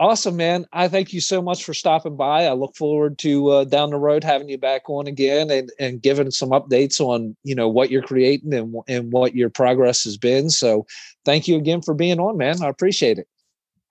Awesome, 0.02 0.38
man. 0.38 0.66
I 0.72 0.88
thank 0.88 1.12
you 1.12 1.20
so 1.20 1.42
much 1.42 1.66
for 1.66 1.74
stopping 1.74 2.16
by. 2.16 2.46
I 2.46 2.54
look 2.54 2.74
forward 2.78 3.18
to 3.20 3.50
uh, 3.50 3.64
down 3.66 3.90
the 3.90 3.98
road 3.98 4.24
having 4.24 4.48
you 4.48 4.58
back 4.58 4.90
on 4.90 5.08
again 5.08 5.52
and, 5.52 5.70
and 5.78 6.02
giving 6.02 6.32
some 6.32 6.52
updates 6.52 7.02
on, 7.02 7.36
you 7.44 7.54
know, 7.54 7.68
what 7.68 7.92
you're 7.92 8.02
creating 8.02 8.54
and, 8.54 8.74
and 8.88 9.12
what 9.12 9.36
your 9.36 9.50
progress 9.50 10.06
has 10.06 10.16
been. 10.16 10.50
So 10.52 10.88
thank 11.26 11.50
you 11.50 11.58
again 11.58 11.82
for 11.82 11.94
being 11.94 12.18
on, 12.18 12.38
man. 12.38 12.64
I 12.64 12.70
appreciate 12.70 13.18
it. 13.18 13.28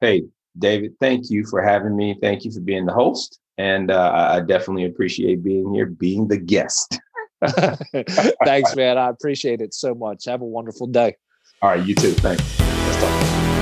Hey, 0.01 0.23
David, 0.59 0.95
thank 0.99 1.29
you 1.29 1.45
for 1.45 1.61
having 1.61 1.95
me. 1.95 2.17
Thank 2.23 2.43
you 2.43 2.53
for 2.53 2.61
being 2.61 2.87
the 2.87 2.95
host 2.95 3.39
and 3.59 3.91
uh, 3.91 4.31
I 4.33 4.41
definitely 4.41 4.85
appreciate 4.85 5.43
being 5.43 5.75
here, 5.75 5.87
being 5.87 6.29
the 6.29 6.39
guest. 6.39 6.99
Thanks, 8.45 8.75
man. 8.75 8.99
I 8.99 9.11
appreciate 9.11 9.61
it 9.61 9.75
so 9.75 9.95
much. 9.95 10.25
Have 10.27 10.41
a 10.41 10.47
wonderful 10.47 10.87
day. 10.87 11.17
All 11.61 11.71
right, 11.71 11.85
you 11.85 11.95
too. 11.95 12.13
Thanks. 12.13 13.58